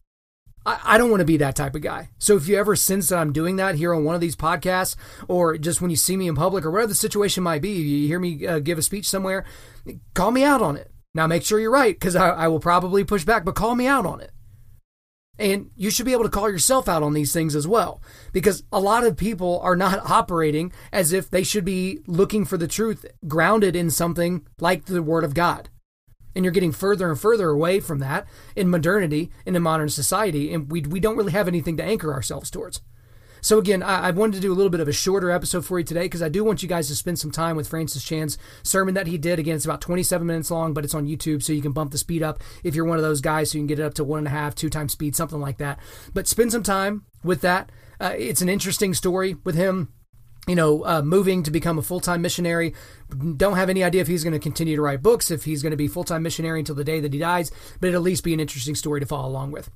I, 0.66 0.80
I 0.84 0.98
don't 0.98 1.10
want 1.10 1.20
to 1.20 1.26
be 1.26 1.36
that 1.38 1.56
type 1.56 1.74
of 1.74 1.82
guy. 1.82 2.10
So 2.18 2.36
if 2.36 2.48
you 2.48 2.56
ever 2.56 2.76
sense 2.76 3.08
that 3.08 3.18
I'm 3.18 3.32
doing 3.32 3.56
that 3.56 3.74
here 3.74 3.94
on 3.94 4.04
one 4.04 4.14
of 4.14 4.20
these 4.20 4.36
podcasts, 4.36 4.96
or 5.28 5.58
just 5.58 5.80
when 5.80 5.90
you 5.90 5.96
see 5.96 6.16
me 6.16 6.28
in 6.28 6.34
public, 6.34 6.64
or 6.64 6.70
whatever 6.70 6.88
the 6.88 6.94
situation 6.94 7.42
might 7.42 7.62
be, 7.62 7.72
you 7.72 8.06
hear 8.08 8.20
me 8.20 8.46
uh, 8.46 8.58
give 8.58 8.78
a 8.78 8.82
speech 8.82 9.08
somewhere, 9.08 9.44
call 10.14 10.30
me 10.30 10.44
out 10.44 10.62
on 10.62 10.76
it. 10.76 10.90
Now 11.14 11.26
make 11.26 11.44
sure 11.44 11.60
you're 11.60 11.70
right, 11.70 11.94
because 11.94 12.16
I, 12.16 12.30
I 12.30 12.48
will 12.48 12.60
probably 12.60 13.04
push 13.04 13.24
back, 13.24 13.44
but 13.44 13.54
call 13.54 13.74
me 13.74 13.86
out 13.86 14.06
on 14.06 14.20
it. 14.20 14.30
And 15.38 15.70
you 15.74 15.90
should 15.90 16.06
be 16.06 16.12
able 16.12 16.24
to 16.24 16.30
call 16.30 16.48
yourself 16.48 16.88
out 16.88 17.02
on 17.02 17.12
these 17.12 17.32
things 17.32 17.56
as 17.56 17.66
well. 17.66 18.00
Because 18.32 18.62
a 18.70 18.78
lot 18.78 19.04
of 19.04 19.16
people 19.16 19.58
are 19.60 19.76
not 19.76 20.08
operating 20.10 20.72
as 20.92 21.12
if 21.12 21.28
they 21.28 21.42
should 21.42 21.64
be 21.64 22.00
looking 22.06 22.44
for 22.44 22.56
the 22.56 22.68
truth 22.68 23.04
grounded 23.26 23.74
in 23.74 23.90
something 23.90 24.46
like 24.60 24.84
the 24.84 25.02
Word 25.02 25.24
of 25.24 25.34
God. 25.34 25.70
And 26.34 26.44
you're 26.44 26.52
getting 26.52 26.72
further 26.72 27.08
and 27.08 27.18
further 27.18 27.48
away 27.50 27.80
from 27.80 27.98
that 28.00 28.26
in 28.56 28.68
modernity 28.68 29.30
and 29.46 29.56
in 29.56 29.62
modern 29.62 29.88
society. 29.88 30.52
And 30.52 30.70
we, 30.70 30.82
we 30.82 31.00
don't 31.00 31.16
really 31.16 31.32
have 31.32 31.48
anything 31.48 31.76
to 31.76 31.84
anchor 31.84 32.12
ourselves 32.12 32.50
towards. 32.50 32.80
So 33.44 33.58
again, 33.58 33.82
I, 33.82 34.08
I, 34.08 34.10
wanted 34.12 34.36
to 34.36 34.40
do 34.40 34.50
a 34.50 34.56
little 34.56 34.70
bit 34.70 34.80
of 34.80 34.88
a 34.88 34.92
shorter 34.92 35.30
episode 35.30 35.66
for 35.66 35.78
you 35.78 35.84
today 35.84 36.04
because 36.04 36.22
I 36.22 36.30
do 36.30 36.42
want 36.42 36.62
you 36.62 36.68
guys 36.68 36.88
to 36.88 36.96
spend 36.96 37.18
some 37.18 37.30
time 37.30 37.56
with 37.56 37.68
Francis 37.68 38.02
Chan's 38.02 38.38
sermon 38.62 38.94
that 38.94 39.06
he 39.06 39.18
did. 39.18 39.38
Again, 39.38 39.56
it's 39.56 39.66
about 39.66 39.82
27 39.82 40.26
minutes 40.26 40.50
long, 40.50 40.72
but 40.72 40.82
it's 40.82 40.94
on 40.94 41.06
YouTube, 41.06 41.42
so 41.42 41.52
you 41.52 41.60
can 41.60 41.72
bump 41.72 41.92
the 41.92 41.98
speed 41.98 42.22
up 42.22 42.42
if 42.62 42.74
you're 42.74 42.86
one 42.86 42.96
of 42.96 43.02
those 43.02 43.20
guys 43.20 43.50
so 43.50 43.58
you 43.58 43.60
can 43.60 43.66
get 43.66 43.78
it 43.78 43.84
up 43.84 43.92
to 43.94 44.04
one 44.04 44.20
and 44.20 44.28
a 44.28 44.30
half, 44.30 44.54
two 44.54 44.70
times 44.70 44.92
speed, 44.92 45.14
something 45.14 45.40
like 45.40 45.58
that. 45.58 45.78
But 46.14 46.26
spend 46.26 46.52
some 46.52 46.62
time 46.62 47.04
with 47.22 47.42
that. 47.42 47.70
Uh, 48.00 48.14
it's 48.16 48.40
an 48.40 48.48
interesting 48.48 48.94
story 48.94 49.36
with 49.44 49.56
him 49.56 49.92
you 50.46 50.54
know, 50.54 50.84
uh, 50.84 51.02
moving 51.02 51.42
to 51.42 51.50
become 51.50 51.78
a 51.78 51.82
full 51.82 52.00
time 52.00 52.22
missionary. 52.22 52.74
Don't 53.36 53.56
have 53.56 53.70
any 53.70 53.82
idea 53.82 54.00
if 54.00 54.08
he's 54.08 54.24
going 54.24 54.32
to 54.32 54.38
continue 54.38 54.76
to 54.76 54.82
write 54.82 55.02
books, 55.02 55.30
if 55.30 55.44
he's 55.44 55.62
going 55.62 55.70
to 55.70 55.76
be 55.76 55.88
full 55.88 56.04
time 56.04 56.22
missionary 56.22 56.58
until 56.60 56.74
the 56.74 56.84
day 56.84 57.00
that 57.00 57.12
he 57.12 57.18
dies, 57.18 57.50
but 57.80 57.88
it'll 57.88 58.00
at 58.00 58.04
least 58.04 58.24
be 58.24 58.34
an 58.34 58.40
interesting 58.40 58.74
story 58.74 59.00
to 59.00 59.06
follow 59.06 59.28
along 59.28 59.52
with. 59.52 59.70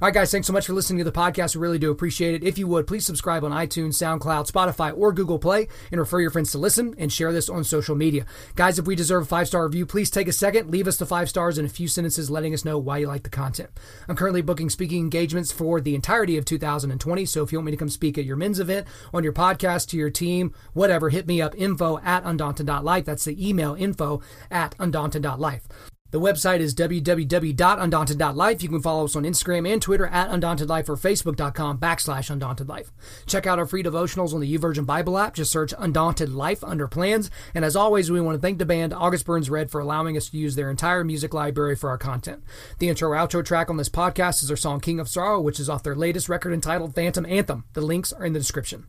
All 0.00 0.08
right, 0.08 0.14
guys, 0.14 0.30
thanks 0.30 0.46
so 0.46 0.52
much 0.52 0.66
for 0.66 0.72
listening 0.72 0.98
to 0.98 1.04
the 1.04 1.12
podcast. 1.12 1.54
We 1.54 1.62
really 1.62 1.78
do 1.78 1.90
appreciate 1.90 2.34
it. 2.34 2.44
If 2.44 2.58
you 2.58 2.66
would, 2.68 2.86
please 2.86 3.06
subscribe 3.06 3.44
on 3.44 3.50
iTunes, 3.52 3.94
SoundCloud, 3.94 4.50
Spotify, 4.50 4.96
or 4.96 5.12
Google 5.12 5.38
Play 5.38 5.68
and 5.90 6.00
refer 6.00 6.20
your 6.20 6.30
friends 6.30 6.52
to 6.52 6.58
listen 6.58 6.94
and 6.98 7.12
share 7.12 7.32
this 7.32 7.48
on 7.48 7.64
social 7.64 7.94
media. 7.94 8.26
Guys, 8.54 8.78
if 8.78 8.86
we 8.86 8.94
deserve 8.94 9.22
a 9.22 9.26
five 9.26 9.48
star 9.48 9.64
review, 9.64 9.86
please 9.86 10.10
take 10.10 10.28
a 10.28 10.32
second, 10.32 10.70
leave 10.70 10.88
us 10.88 10.96
the 10.96 11.06
five 11.06 11.28
stars 11.28 11.58
and 11.58 11.66
a 11.66 11.70
few 11.70 11.88
sentences 11.88 12.30
letting 12.30 12.54
us 12.54 12.64
know 12.64 12.78
why 12.78 12.98
you 12.98 13.06
like 13.06 13.22
the 13.22 13.30
content. 13.30 13.70
I'm 14.08 14.16
currently 14.16 14.42
booking 14.42 14.70
speaking 14.70 15.00
engagements 15.00 15.52
for 15.52 15.80
the 15.80 15.94
entirety 15.94 16.36
of 16.36 16.44
2020, 16.44 17.24
so 17.26 17.42
if 17.42 17.52
you 17.52 17.58
want 17.58 17.66
me 17.66 17.72
to 17.72 17.78
come 17.78 17.88
speak 17.88 18.18
at 18.18 18.24
your 18.24 18.36
men's 18.36 18.60
event, 18.60 18.86
on 19.12 19.24
your 19.24 19.32
podcast, 19.32 19.88
to 19.88 19.96
your 19.96 20.10
team, 20.10 20.52
whatever, 20.72 21.10
hit 21.10 21.26
me 21.26 21.40
up 21.40 21.54
info 21.56 21.98
at 21.98 22.24
undaunted.life. 22.24 23.04
That's 23.04 23.24
the 23.24 23.48
email 23.48 23.74
info 23.74 24.22
at 24.50 24.74
undaunted.life. 24.78 25.91
The 26.12 26.20
website 26.20 26.60
is 26.60 26.74
www.undaunted.life. 26.74 28.62
You 28.62 28.68
can 28.68 28.82
follow 28.82 29.06
us 29.06 29.16
on 29.16 29.22
Instagram 29.22 29.66
and 29.66 29.80
Twitter 29.80 30.06
at 30.06 30.28
undauntedlife 30.28 30.90
or 30.90 30.96
facebook.com 30.96 31.78
backslash 31.78 32.30
undauntedlife. 32.30 32.90
Check 33.24 33.46
out 33.46 33.58
our 33.58 33.64
free 33.64 33.82
devotionals 33.82 34.34
on 34.34 34.40
the 34.40 34.58
YouVersion 34.58 34.84
Bible 34.84 35.16
app. 35.16 35.32
Just 35.34 35.50
search 35.50 35.72
Undaunted 35.78 36.28
Life 36.28 36.62
under 36.62 36.86
plans. 36.86 37.30
And 37.54 37.64
as 37.64 37.74
always, 37.76 38.10
we 38.10 38.20
want 38.20 38.36
to 38.36 38.42
thank 38.42 38.58
the 38.58 38.66
band 38.66 38.92
August 38.92 39.24
Burns 39.24 39.48
Red 39.48 39.70
for 39.70 39.80
allowing 39.80 40.18
us 40.18 40.28
to 40.28 40.36
use 40.36 40.54
their 40.54 40.70
entire 40.70 41.02
music 41.02 41.32
library 41.32 41.76
for 41.76 41.88
our 41.88 41.96
content. 41.96 42.44
The 42.78 42.90
intro 42.90 43.12
outro 43.12 43.42
track 43.42 43.70
on 43.70 43.78
this 43.78 43.88
podcast 43.88 44.42
is 44.42 44.48
their 44.48 44.56
song 44.58 44.80
King 44.80 45.00
of 45.00 45.08
Sorrow, 45.08 45.40
which 45.40 45.58
is 45.58 45.70
off 45.70 45.82
their 45.82 45.96
latest 45.96 46.28
record 46.28 46.52
entitled 46.52 46.94
Phantom 46.94 47.24
Anthem. 47.24 47.64
The 47.72 47.80
links 47.80 48.12
are 48.12 48.26
in 48.26 48.34
the 48.34 48.38
description. 48.38 48.86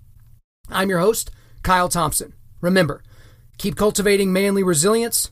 I'm 0.69 0.89
your 0.89 0.99
host, 0.99 1.31
Kyle 1.61 1.87
Thompson. 1.87 2.33
Remember, 2.59 3.01
keep 3.57 3.77
cultivating 3.77 4.33
manly 4.33 4.61
resilience 4.61 5.31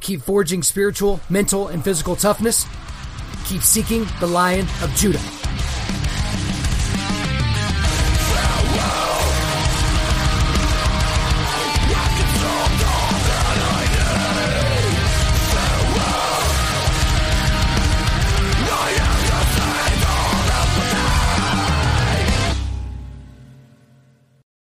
Keep 0.00 0.22
forging 0.22 0.62
spiritual, 0.62 1.20
mental, 1.30 1.68
and 1.68 1.84
physical 1.84 2.16
toughness. 2.16 2.66
Keep 3.46 3.62
seeking 3.62 4.06
the 4.20 4.26
Lion 4.26 4.66
of 4.82 4.92
Judah. 4.94 5.37